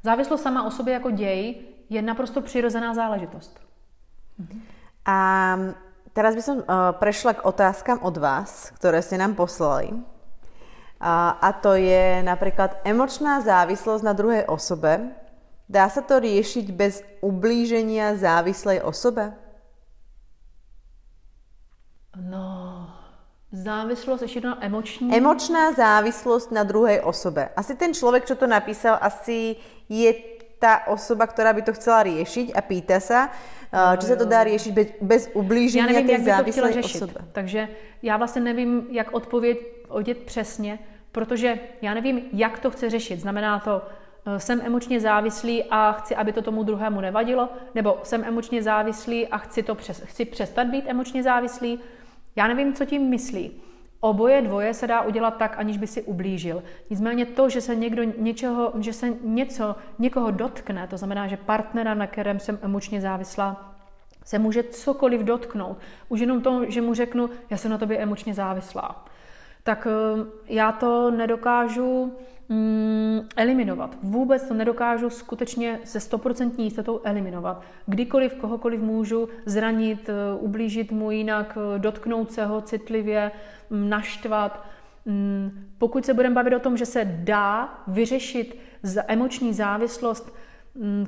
závislost 0.03 0.41
sama 0.41 0.63
o 0.63 0.71
sobě 0.71 0.93
jako 0.93 1.11
děj 1.11 1.55
je 1.89 2.01
naprosto 2.01 2.41
přirozená 2.41 2.93
záležitost. 2.93 3.59
A 5.05 5.19
teraz 6.13 6.35
by 6.35 6.41
som 6.41 6.57
uh, 6.63 6.63
prešla 6.95 7.33
k 7.33 7.45
otázkám 7.45 7.99
od 8.07 8.17
vás, 8.17 8.71
které 8.79 9.03
ste 9.03 9.19
nám 9.19 9.35
poslali. 9.35 9.91
A, 11.03 11.29
a 11.29 11.51
to 11.51 11.75
je 11.75 12.23
napríklad 12.23 12.79
emočná 12.87 13.43
závislosť 13.43 14.03
na 14.03 14.13
druhej 14.15 14.47
osobe. 14.47 15.26
Dá 15.67 15.91
sa 15.91 15.99
to 15.99 16.23
riešiť 16.23 16.71
bez 16.71 17.03
ublíženia 17.19 18.15
závislej 18.15 18.79
osobe? 18.87 19.35
No, 22.15 22.87
závislost 23.51 24.21
ještě 24.21 24.41
na 24.41 24.65
emoční? 24.65 25.17
Emočná 25.17 25.71
závislost 25.71 26.51
na 26.51 26.63
druhé 26.63 27.01
osobe. 27.01 27.49
Asi 27.55 27.75
ten 27.75 27.93
člověk, 27.93 28.25
co 28.25 28.35
to 28.35 28.47
napísal, 28.47 28.97
asi 29.01 29.55
je 29.89 30.13
ta 30.59 30.87
osoba, 30.87 31.27
která 31.27 31.53
by 31.53 31.61
to 31.61 31.73
chcela 31.73 32.03
riešiť 32.03 32.51
a 32.55 32.61
pýta 32.61 32.99
se, 32.99 33.27
no, 33.73 33.97
či 33.97 34.05
se 34.05 34.15
to 34.15 34.25
dá 34.25 34.43
řešit 34.43 34.71
bez, 34.71 34.87
bez 35.01 35.29
ublížení 35.33 36.07
té 36.07 36.23
závislé 36.23 36.79
osoby. 36.79 37.13
Takže 37.31 37.67
já 38.01 38.17
vlastně 38.17 38.41
nevím, 38.41 38.87
jak 38.91 39.13
odpověď 39.13 39.57
odět 39.87 40.17
přesně, 40.17 40.79
protože 41.11 41.59
já 41.81 41.93
nevím, 41.93 42.21
jak 42.33 42.59
to 42.59 42.71
chce 42.71 42.89
řešit. 42.89 43.19
Znamená 43.19 43.59
to 43.59 43.81
Eh, 43.81 44.06
jsem 44.37 44.61
emočně 44.63 44.99
závislý 44.99 45.63
a 45.63 45.91
chci, 45.91 46.15
aby 46.15 46.33
to 46.33 46.41
tomu 46.41 46.63
druhému 46.63 47.01
nevadilo, 47.01 47.49
nebo 47.75 47.99
jsem 48.03 48.23
emočně 48.23 48.63
závislý 48.63 49.27
a 49.27 49.37
chci, 49.37 49.63
to 49.63 49.75
přes, 49.75 50.01
chci 50.01 50.25
přestat 50.25 50.67
být 50.67 50.85
emočně 50.87 51.23
závislý. 51.23 51.79
Já 52.35 52.47
nevím, 52.47 52.73
co 52.73 52.85
tím 52.85 53.01
myslí. 53.01 53.51
Oboje 53.99 54.41
dvoje 54.41 54.73
se 54.73 54.87
dá 54.87 55.01
udělat 55.01 55.37
tak, 55.37 55.55
aniž 55.57 55.77
by 55.77 55.87
si 55.87 56.01
ublížil. 56.01 56.63
Nicméně 56.89 57.25
to, 57.25 57.49
že 57.49 57.61
se 57.61 57.75
někdo 57.75 58.03
něčeho, 58.03 58.73
že 58.79 58.93
se 58.93 59.09
něco, 59.21 59.75
někoho 59.99 60.31
dotkne, 60.31 60.87
to 60.87 60.97
znamená, 60.97 61.27
že 61.27 61.37
partnera, 61.37 61.93
na 61.93 62.07
kterém 62.07 62.39
jsem 62.39 62.59
emočně 62.61 63.01
závislá, 63.01 63.75
se 64.25 64.39
může 64.39 64.63
cokoliv 64.63 65.21
dotknout. 65.21 65.77
Už 66.09 66.19
jenom 66.19 66.41
to, 66.41 66.71
že 66.71 66.81
mu 66.81 66.93
řeknu, 66.93 67.29
já 67.49 67.57
jsem 67.57 67.71
na 67.71 67.77
tobě 67.77 67.97
emočně 67.97 68.33
závislá. 68.33 69.05
Tak 69.67 69.87
eh, 69.87 70.25
já 70.47 70.71
to 70.71 71.11
nedokážu 71.11 72.13
mm, 72.49 73.21
eliminovat. 73.35 73.97
Vůbec 74.03 74.47
to 74.47 74.53
nedokážu 74.53 75.09
skutečně 75.09 75.79
se 75.83 75.99
stoprocentní 75.99 76.65
jistotou 76.65 77.01
eliminovat. 77.03 77.61
Kdykoliv 77.85 78.33
kohokoliv 78.33 78.81
můžu 78.81 79.29
zranit, 79.45 80.09
eh, 80.09 80.13
ublížit 80.39 80.91
mu 80.91 81.11
jinak, 81.11 81.57
eh, 81.57 81.79
dotknout 81.79 82.31
se 82.31 82.45
ho 82.45 82.61
citlivě, 82.61 83.31
mm, 83.69 83.89
naštvat. 83.89 84.65
Mm, 85.05 85.67
pokud 85.77 86.05
se 86.05 86.13
budeme 86.13 86.35
bavit 86.35 86.53
o 86.53 86.59
tom, 86.59 86.77
že 86.77 86.85
se 86.85 87.05
dá 87.05 87.79
vyřešit 87.87 88.59
emoční 89.07 89.53
závislost 89.53 90.35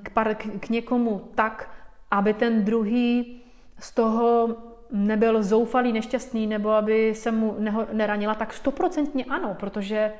k, 0.03 0.09
par, 0.09 0.35
k 0.35 0.69
někomu 0.69 1.21
tak, 1.35 1.69
aby 2.11 2.33
ten 2.33 2.65
druhý 2.65 3.41
z 3.79 3.95
toho 3.95 4.55
nebyl 4.91 5.43
zoufalý, 5.43 5.93
nešťastný, 5.93 6.47
nebo 6.47 6.69
aby 6.69 7.15
se 7.15 7.31
mu 7.31 7.55
neho, 7.59 7.87
neranila, 7.93 8.35
tak 8.35 8.53
stoprocentně 8.53 9.25
ano, 9.25 9.55
protože 9.59 10.13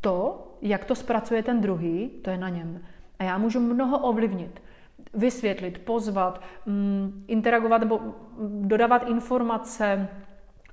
to, 0.00 0.46
jak 0.62 0.84
to 0.84 0.94
zpracuje 0.94 1.42
ten 1.42 1.60
druhý, 1.60 2.08
to 2.08 2.30
je 2.30 2.38
na 2.38 2.48
něm. 2.48 2.80
A 3.18 3.24
já 3.24 3.38
můžu 3.38 3.60
mnoho 3.60 3.98
ovlivnit, 3.98 4.62
vysvětlit, 5.14 5.78
pozvat, 5.78 6.42
mm, 6.66 7.24
interagovat 7.28 7.80
nebo 7.80 8.00
dodávat 8.60 9.08
informace, 9.08 10.08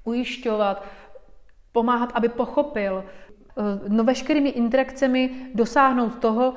ujišťovat, 0.04 0.86
pomáhat, 1.72 2.12
aby 2.14 2.30
pochopil. 2.30 3.04
Eh, 3.04 3.80
no 3.88 4.04
veškerými 4.04 4.50
interakcemi 4.50 5.52
dosáhnout 5.54 6.20
toho, 6.20 6.54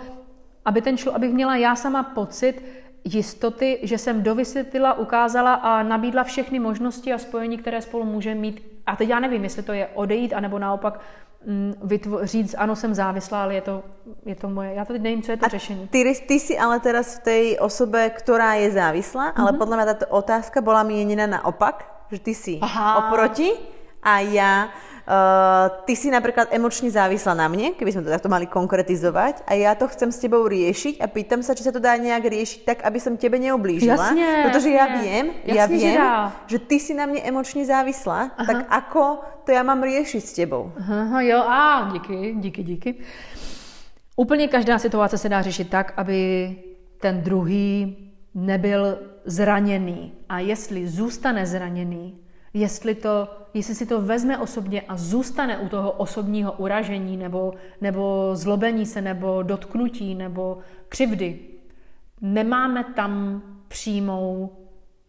aby 0.64 0.82
ten 0.82 0.96
člověk, 0.96 1.16
abych 1.16 1.32
měla 1.32 1.56
já 1.56 1.76
sama 1.76 2.02
pocit 2.02 2.62
jistoty, 3.04 3.78
že 3.82 3.98
jsem 3.98 4.22
dovysvětlila, 4.22 4.98
ukázala 4.98 5.54
a 5.54 5.82
nabídla 5.82 6.24
všechny 6.24 6.58
možnosti 6.58 7.12
a 7.12 7.18
spojení, 7.18 7.58
které 7.58 7.82
spolu 7.82 8.04
může 8.04 8.34
mít. 8.34 8.80
A 8.86 8.96
teď 8.96 9.08
já 9.08 9.20
nevím, 9.20 9.44
jestli 9.44 9.62
to 9.62 9.72
je 9.72 9.88
odejít, 9.94 10.32
anebo 10.32 10.58
naopak 10.58 11.00
Mm, 11.46 11.74
vytvo- 11.84 12.24
říct, 12.24 12.54
ano, 12.58 12.76
jsem 12.76 12.94
závislá, 12.94 13.42
ale 13.42 13.54
je 13.54 13.60
to, 13.60 13.82
je 14.26 14.34
to 14.34 14.48
moje, 14.48 14.74
já 14.74 14.84
teď 14.84 15.02
nevím, 15.02 15.22
co 15.22 15.30
je 15.30 15.36
to 15.36 15.46
a 15.46 15.48
řešení. 15.48 15.88
Ty, 15.88 16.24
ty 16.28 16.40
si 16.40 16.58
ale 16.58 16.80
teraz 16.80 17.16
v 17.16 17.22
té 17.22 17.60
osobe, 17.60 18.10
která 18.10 18.54
je 18.54 18.70
závislá, 18.70 19.32
mm-hmm. 19.32 19.40
ale 19.42 19.52
mhm. 19.52 19.58
podle 19.58 19.76
mě 19.76 19.86
tato 19.86 20.06
otázka 20.06 20.60
byla 20.60 20.82
míněna 20.82 21.26
naopak, 21.26 22.04
že 22.10 22.18
ty 22.18 22.34
si 22.34 22.58
Aha. 22.62 23.08
oproti 23.08 23.50
a 24.02 24.20
já 24.20 24.68
Uh, 25.04 25.68
ty 25.84 25.92
si 25.92 26.08
napríklad 26.08 26.48
emočne 26.48 26.88
závislá 26.88 27.36
na 27.36 27.44
mne, 27.44 27.76
keby 27.76 27.92
sme 27.92 28.08
to 28.08 28.08
takto 28.08 28.32
mali 28.32 28.48
konkretizovať 28.48 29.44
a 29.44 29.52
ja 29.52 29.76
to 29.76 29.84
chcem 29.92 30.08
s 30.08 30.16
tebou 30.16 30.48
riešiť 30.48 30.96
a 30.96 31.06
pýtam 31.12 31.44
sa, 31.44 31.52
či 31.52 31.60
sa 31.60 31.76
to 31.76 31.76
dá 31.76 31.92
nejak 32.00 32.24
riešiť 32.24 32.60
tak, 32.64 32.78
aby 32.88 32.96
som 32.96 33.20
tebe 33.20 33.36
neoblížila. 33.36 34.00
Jasne, 34.00 34.48
Protože 34.48 34.70
jasne. 34.72 34.80
ja 34.80 34.86
viem, 34.96 35.24
jasne, 35.44 35.52
ja 35.52 35.64
viem, 35.68 36.00
že, 36.48 36.56
že 36.56 36.58
ty 36.64 36.76
si 36.80 36.92
na 36.96 37.04
mne 37.04 37.20
emočne 37.20 37.68
závislá, 37.68 38.32
Aha. 38.32 38.48
tak 38.48 38.58
ako 38.72 39.04
to 39.44 39.52
ja 39.52 39.60
mám 39.60 39.84
riešiť 39.84 40.22
s 40.24 40.32
tebou? 40.32 40.72
Aha, 40.72 41.20
jo, 41.20 41.38
a 41.44 41.88
díky, 41.92 42.40
díky, 42.40 42.62
díky. 42.62 42.90
Úplně 44.16 44.48
každá 44.48 44.78
situace 44.78 45.18
se 45.18 45.28
dá 45.28 45.42
řešit 45.42 45.70
tak, 45.70 45.92
aby 45.96 46.56
ten 47.00 47.20
druhý 47.20 47.96
nebyl 48.34 48.98
zraněný. 49.24 50.12
A 50.28 50.38
jestli 50.38 50.88
zůstane 50.88 51.46
zraněný, 51.46 52.23
jestli, 52.54 52.94
to, 52.94 53.28
jestli 53.54 53.74
si 53.74 53.86
to 53.86 54.00
vezme 54.00 54.38
osobně 54.38 54.80
a 54.80 54.96
zůstane 54.96 55.58
u 55.58 55.68
toho 55.68 55.92
osobního 55.92 56.52
uražení 56.52 57.16
nebo, 57.16 57.54
nebo 57.80 58.30
zlobení 58.34 58.86
se, 58.86 59.00
nebo 59.00 59.42
dotknutí, 59.42 60.14
nebo 60.14 60.58
křivdy. 60.88 61.38
Nemáme 62.20 62.84
tam 62.84 63.42
přímou 63.68 64.52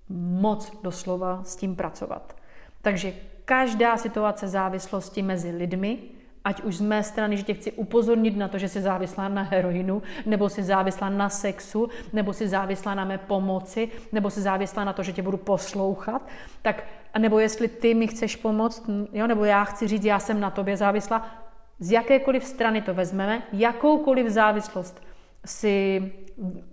moc 0.10 0.72
doslova 0.84 1.44
s 1.44 1.56
tím 1.56 1.76
pracovat. 1.76 2.36
Takže 2.82 3.14
každá 3.46 3.98
situace 3.98 4.48
závislosti 4.48 5.22
mezi 5.22 5.52
lidmi 5.52 5.98
ať 6.46 6.62
už 6.62 6.78
z 6.78 6.82
mé 6.82 7.04
strany, 7.04 7.38
že 7.38 7.44
tě 7.44 7.54
chci 7.54 7.72
upozornit 7.72 8.38
na 8.38 8.48
to, 8.48 8.58
že 8.58 8.70
jsi 8.70 8.82
závislá 8.82 9.28
na 9.28 9.42
heroinu, 9.42 10.02
nebo 10.26 10.50
jsi 10.50 10.64
závislá 10.64 11.10
na 11.10 11.30
sexu, 11.30 11.90
nebo 12.14 12.34
jsi 12.34 12.48
závislá 12.48 12.96
na 12.96 13.06
mé 13.06 13.18
pomoci, 13.18 13.90
nebo 14.12 14.30
jsi 14.30 14.42
závislá 14.42 14.84
na 14.84 14.94
to, 14.94 15.04
že 15.04 15.14
tě 15.14 15.22
budu 15.22 15.38
poslouchat, 15.38 16.22
tak, 16.62 16.84
nebo 17.20 17.40
jestli 17.40 17.68
ty 17.68 17.94
mi 17.94 18.08
chceš 18.08 18.36
pomoct, 18.36 18.90
jo, 19.14 19.28
nebo 19.28 19.46
já 19.46 19.64
chci 19.64 19.88
říct, 19.88 20.06
já 20.06 20.20
jsem 20.20 20.40
na 20.40 20.50
tobě 20.50 20.78
závislá, 20.78 21.46
z 21.80 21.92
jakékoliv 21.92 22.44
strany 22.44 22.82
to 22.82 22.94
vezmeme, 22.94 23.44
jakoukoliv 23.54 24.28
závislost 24.28 25.04
si 25.46 26.12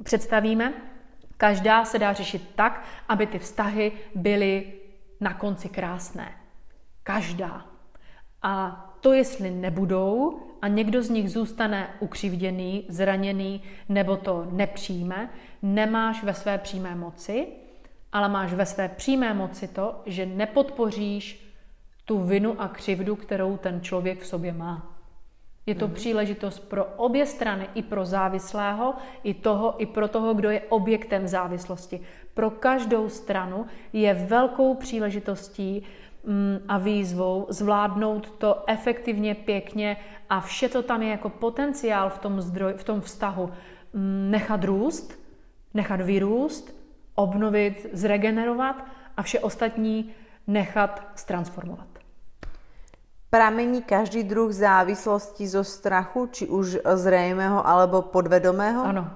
představíme, 0.03 0.73
každá 1.37 1.85
se 1.85 1.99
dá 1.99 2.13
řešit 2.13 2.51
tak, 2.55 2.85
aby 3.09 3.27
ty 3.27 3.39
vztahy 3.39 3.93
byly 4.15 4.73
na 5.21 5.35
konci 5.35 5.69
krásné. 5.69 6.33
Každá. 7.03 7.67
A 8.43 8.85
to, 9.01 9.13
jestli 9.13 9.51
nebudou 9.51 10.41
a 10.63 10.69
někdo 10.69 11.03
z 11.03 11.11
nich 11.11 11.31
zůstane 11.31 11.89
ukřivděný, 12.01 12.87
zraněný 12.89 13.63
nebo 13.89 14.17
to 14.17 14.47
nepřijme, 14.51 15.31
nemáš 15.63 16.23
ve 16.23 16.35
své 16.35 16.59
přímé 16.59 16.95
moci, 16.95 17.47
ale 18.13 18.29
máš 18.29 18.53
ve 18.53 18.67
své 18.67 18.89
přímé 18.89 19.35
moci 19.35 19.69
to, 19.69 20.03
že 20.07 20.27
nepodpoříš 20.27 21.53
tu 22.05 22.19
vinu 22.19 22.61
a 22.61 22.69
křivdu, 22.69 23.17
kterou 23.17 23.57
ten 23.57 23.81
člověk 23.81 24.21
v 24.21 24.27
sobě 24.27 24.53
má. 24.53 24.97
Je 25.67 25.75
to 25.75 25.89
mm. 25.89 25.95
příležitost 25.95 26.59
pro 26.59 26.85
obě 26.85 27.27
strany, 27.27 27.69
i 27.75 27.83
pro 27.83 28.05
závislého, 28.05 28.95
i 29.25 29.35
toho, 29.35 29.83
i 29.83 29.87
pro 29.87 30.09
toho, 30.09 30.35
kdo 30.35 30.51
je 30.51 30.61
objektem 30.61 31.29
závislosti. 31.29 32.01
Pro 32.35 32.51
každou 32.51 33.09
stranu 33.09 33.67
je 33.93 34.15
velkou 34.15 34.75
příležitostí 34.75 35.87
Mm, 36.25 36.59
a 36.69 36.79
výzvou 36.79 37.47
zvládnout 37.49 38.31
to 38.31 38.65
efektivně, 38.67 39.35
pěkně 39.35 39.97
a 40.31 40.41
vše, 40.41 40.69
co 40.69 40.83
tam 40.83 41.03
je 41.03 41.09
jako 41.09 41.29
potenciál 41.29 42.11
v 42.11 42.19
tom, 42.19 42.41
zdroj, 42.41 42.73
v 42.77 42.85
tom 42.85 43.01
vztahu, 43.01 43.51
mm, 43.93 44.31
nechat 44.31 44.65
růst, 44.65 45.19
nechat 45.75 46.01
vyrůst, 46.01 46.82
obnovit, 47.15 47.87
zregenerovat 47.93 48.85
a 49.17 49.23
vše 49.23 49.41
ostatní 49.41 50.15
nechat 50.47 51.05
transformovat. 51.27 51.89
Pramení 53.31 53.83
každý 53.83 54.23
druh 54.23 54.53
závislosti 54.53 55.49
zo 55.49 55.65
strachu, 55.65 56.27
či 56.27 56.47
už 56.47 56.79
zřejmého 56.85 57.67
alebo 57.67 58.03
podvedomého? 58.03 58.85
Ano. 58.85 59.11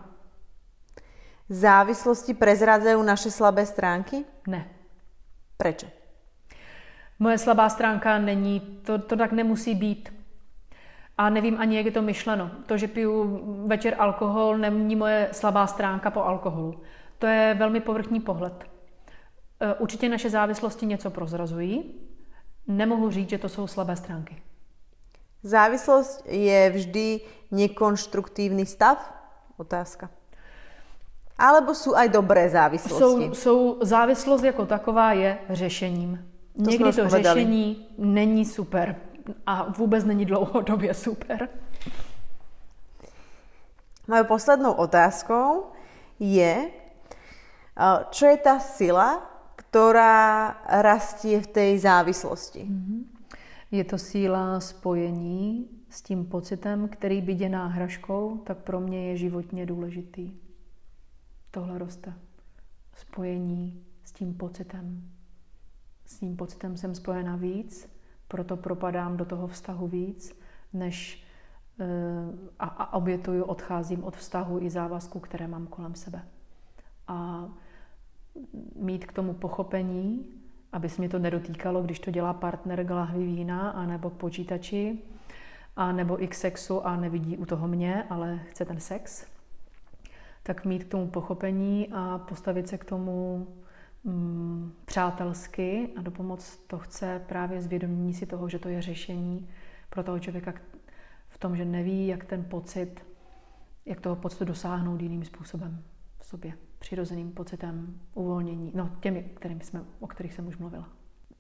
Závislosti 1.53 2.35
prezradzajú 2.35 2.99
naše 3.05 3.31
slabé 3.31 3.69
stránky? 3.69 4.25
Ne. 4.49 4.67
Prečo? 5.55 5.87
Moje 7.19 7.39
slabá 7.39 7.69
stránka 7.69 8.19
není, 8.19 8.61
to, 8.61 8.99
to 8.99 9.17
tak 9.17 9.33
nemusí 9.33 9.75
být. 9.75 10.13
A 11.19 11.31
nevím 11.31 11.57
ani, 11.61 11.77
jak 11.77 11.87
je 11.87 11.93
to 11.93 12.03
myšleno. 12.03 12.51
To, 12.67 12.77
že 12.77 12.89
piju 12.89 13.41
večer 13.67 13.95
alkohol, 13.99 14.59
není 14.59 14.97
moje 14.97 15.29
slabá 15.33 15.67
stránka 15.67 16.11
po 16.11 16.25
alkoholu. 16.25 16.81
To 17.19 17.27
je 17.27 17.55
velmi 17.59 17.81
povrchní 17.81 18.21
pohled. 18.21 18.65
E, 19.61 19.75
určitě 19.75 20.09
naše 20.09 20.31
závislosti 20.31 20.87
něco 20.87 21.11
prozrazují. 21.11 21.95
Nemohu 22.67 23.11
říct, 23.11 23.31
že 23.31 23.39
to 23.39 23.49
jsou 23.49 23.67
slabé 23.67 23.97
stránky. 23.97 24.43
Závislost 25.43 26.27
je 26.27 26.71
vždy 26.71 27.21
nekonštruktívny 27.51 28.67
stav? 28.67 29.15
Otázka. 29.57 30.11
Alebo 31.39 31.75
jsou 31.75 31.95
aj 31.95 32.09
dobré 32.09 32.49
závislosti? 32.49 32.99
Jsou, 32.99 33.35
jsou, 33.35 33.79
závislost 33.83 34.43
jako 34.43 34.67
taková 34.67 35.13
je 35.13 35.39
řešením. 35.51 36.33
To 36.65 36.71
Někdy 36.71 36.93
to 36.93 37.09
řešení 37.09 37.89
není 37.99 38.45
super 38.45 38.97
a 39.47 39.73
vůbec 39.79 40.05
není 40.05 40.25
dlouhodobě 40.25 40.95
super. 40.95 41.49
Mojou 44.09 44.25
poslednou 44.25 44.73
otázkou 44.73 45.65
je, 46.21 46.71
čo 48.11 48.27
je 48.27 48.37
ta 48.37 48.59
sila, 48.59 49.31
která 49.57 50.51
rastí 50.69 51.41
v 51.41 51.47
té 51.47 51.79
závislosti? 51.79 52.65
Mhm. 52.65 53.05
Je 53.71 53.85
to 53.85 53.99
síla 53.99 54.61
spojení 54.61 55.69
s 55.91 56.03
tím 56.03 56.27
pocitem, 56.27 56.89
který 56.89 57.23
by 57.23 57.33
je 57.33 57.49
náhražkou, 57.49 58.39
tak 58.39 58.59
pro 58.59 58.81
mě 58.81 59.09
je 59.09 59.17
životně 59.17 59.67
důležitý. 59.67 60.33
Tohle 61.51 61.79
roste. 61.79 62.15
Spojení 62.95 63.85
s 64.05 64.13
tím 64.13 64.35
pocitem 64.35 65.17
s 66.07 66.19
tím 66.19 66.37
pocitem 66.37 66.77
jsem 66.77 66.95
spojena 66.95 67.37
víc, 67.37 67.89
proto 68.29 68.57
propadám 68.57 69.17
do 69.17 69.25
toho 69.25 69.47
vztahu 69.47 69.89
víc, 69.89 70.39
než 70.73 71.23
a, 72.59 72.67
a 72.67 72.93
obětuju, 72.93 73.45
odcházím 73.45 74.05
od 74.05 74.17
vztahu 74.17 74.63
i 74.63 74.71
závazku, 74.71 75.21
které 75.21 75.49
mám 75.49 75.67
kolem 75.67 75.95
sebe. 75.95 76.29
A 77.09 77.49
mít 78.77 79.07
k 79.07 79.13
tomu 79.13 79.35
pochopení, 79.35 80.27
aby 80.73 80.89
se 80.89 81.03
mě 81.03 81.09
to 81.09 81.19
nedotýkalo, 81.19 81.83
když 81.83 82.01
to 82.01 82.11
dělá 82.11 82.33
partner 82.33 82.85
k 82.85 82.91
lahvi 82.91 83.25
vína, 83.25 83.71
anebo 83.71 84.11
k 84.11 84.17
počítači, 84.17 84.99
a 85.77 85.93
nebo 85.93 86.23
i 86.23 86.29
k 86.29 86.35
sexu 86.35 86.87
a 86.87 86.97
nevidí 86.97 87.37
u 87.37 87.47
toho 87.47 87.69
mě, 87.69 88.05
ale 88.11 88.41
chce 88.49 88.65
ten 88.65 88.81
sex, 88.81 89.27
tak 90.43 90.65
mít 90.65 90.85
k 90.85 90.89
tomu 90.89 91.07
pochopení 91.07 91.89
a 91.93 92.19
postavit 92.19 92.69
se 92.69 92.79
k 92.79 92.85
tomu 92.85 93.47
mm, 94.05 94.73
přátelsky 94.85 95.89
a 95.97 96.03
dopomoc 96.03 96.57
to 96.67 96.79
chce 96.79 97.23
právě 97.27 97.63
zvědomění 97.63 98.15
si 98.15 98.27
toho, 98.27 98.49
že 98.49 98.59
to 98.59 98.69
je 98.69 98.83
řešení 98.83 99.49
pro 99.91 100.03
toho 100.03 100.19
člověka 100.19 100.55
v 101.29 101.39
tom, 101.39 101.57
že 101.57 101.65
neví, 101.65 102.07
jak 102.07 102.25
ten 102.25 102.45
pocit, 102.45 103.07
jak 103.87 104.01
toho 104.01 104.17
pocitu 104.17 104.45
dosáhnout 104.45 105.01
jiným 105.01 105.25
způsobem 105.25 105.83
v 106.21 106.27
sobě, 106.27 106.53
přirozeným 106.79 107.33
pocitem 107.33 108.01
uvolnění, 108.15 108.73
no 108.75 108.91
těmi, 109.01 109.23
kterými 109.23 109.65
jsme, 109.65 109.81
o 110.01 110.07
kterých 110.07 110.33
jsem 110.33 110.47
už 110.47 110.57
mluvila. 110.57 110.89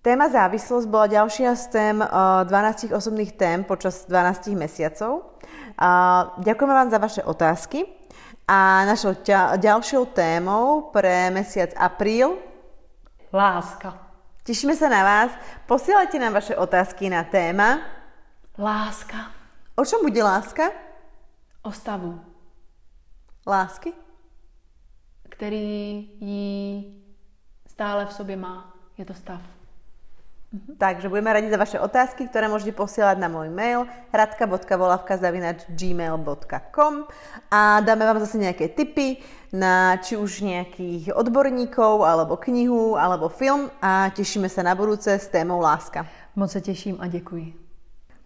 Téma 0.03 0.29
závislosť 0.29 0.87
bola 0.87 1.07
ďalšia 1.07 1.55
z 1.55 1.66
tém 1.66 1.99
12 2.45 2.95
osobných 2.95 3.33
tém 3.35 3.64
počas 3.64 4.07
12 4.07 4.55
mesiacov. 4.55 5.35
Ďakujeme 6.39 6.74
vám 6.74 6.91
za 6.91 6.99
vaše 6.99 7.22
otázky. 7.27 7.87
A 8.47 8.87
našou 8.87 9.18
ďalšou 9.57 10.07
témou 10.14 10.95
pre 10.95 11.35
mesiac 11.35 11.74
apríl 11.74 12.39
Láska. 13.35 13.99
Tešíme 14.47 14.79
sa 14.79 14.87
na 14.87 15.03
vás. 15.03 15.35
Posielajte 15.66 16.14
nám 16.22 16.39
vaše 16.39 16.55
otázky 16.55 17.11
na 17.11 17.27
téma 17.27 17.83
Láska. 18.55 19.35
O 19.74 19.83
čom 19.83 20.07
bude 20.07 20.22
láska? 20.22 20.70
O 21.66 21.74
stavu. 21.74 22.22
Lásky? 23.43 24.05
Který 25.37 26.11
ji 26.20 26.84
stále 27.68 28.07
v 28.07 28.12
sobě 28.12 28.37
má. 28.37 28.74
Je 28.99 29.05
to 29.05 29.14
stav. 29.14 29.41
Mhm. 30.53 30.76
Takže 30.78 31.09
budeme 31.09 31.32
radi 31.32 31.51
za 31.51 31.57
vaše 31.61 31.80
otázky, 31.80 32.28
ktoré 32.30 32.49
môžete 32.49 32.72
posielať 32.72 33.18
na 33.18 33.28
môj 33.28 33.51
mail 33.53 33.87
radka.volavka.gmail.com 34.14 36.95
a 37.51 37.80
dáme 37.84 38.07
vám 38.07 38.20
zase 38.24 38.39
nejaké 38.39 38.68
tipy 38.72 39.16
na 39.53 39.97
či 40.01 40.16
už 40.16 40.41
nejakých 40.41 41.12
odborníkov, 41.12 42.07
alebo 42.07 42.37
knihu, 42.41 42.97
alebo 42.97 43.28
film 43.28 43.68
a 43.82 44.09
tešíme 44.14 44.49
sa 44.49 44.62
na 44.62 44.72
budúce 44.72 45.12
s 45.12 45.28
témou 45.28 45.61
láska. 45.61 46.07
Moc 46.37 46.53
se 46.53 46.61
těším 46.61 46.97
a 47.01 47.07
děkuji. 47.07 47.66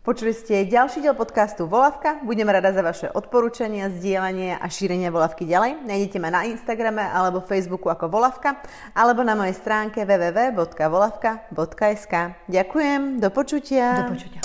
Počuli 0.00 0.32
ste 0.32 0.64
ďalší 0.64 1.04
diel 1.04 1.12
podcastu 1.12 1.68
Volavka. 1.68 2.24
Budem 2.24 2.48
rada 2.48 2.72
za 2.72 2.80
vaše 2.80 3.12
odporúčania, 3.12 3.92
zdieľanie 3.92 4.56
a 4.56 4.64
šírenie 4.64 5.12
Volavky 5.12 5.44
ďalej. 5.44 5.84
Nájdete 5.84 6.16
ma 6.16 6.32
na 6.32 6.48
Instagrame 6.48 7.04
alebo 7.04 7.44
Facebooku 7.44 7.92
ako 7.92 8.08
Volavka 8.08 8.64
alebo 8.96 9.20
na 9.20 9.36
mojej 9.36 9.60
stránke 9.60 10.08
www.volavka.sk. 10.08 12.14
Ďakujem, 12.48 13.20
do 13.20 13.28
počutia. 13.28 14.08
Do 14.08 14.16
počutia. 14.16 14.40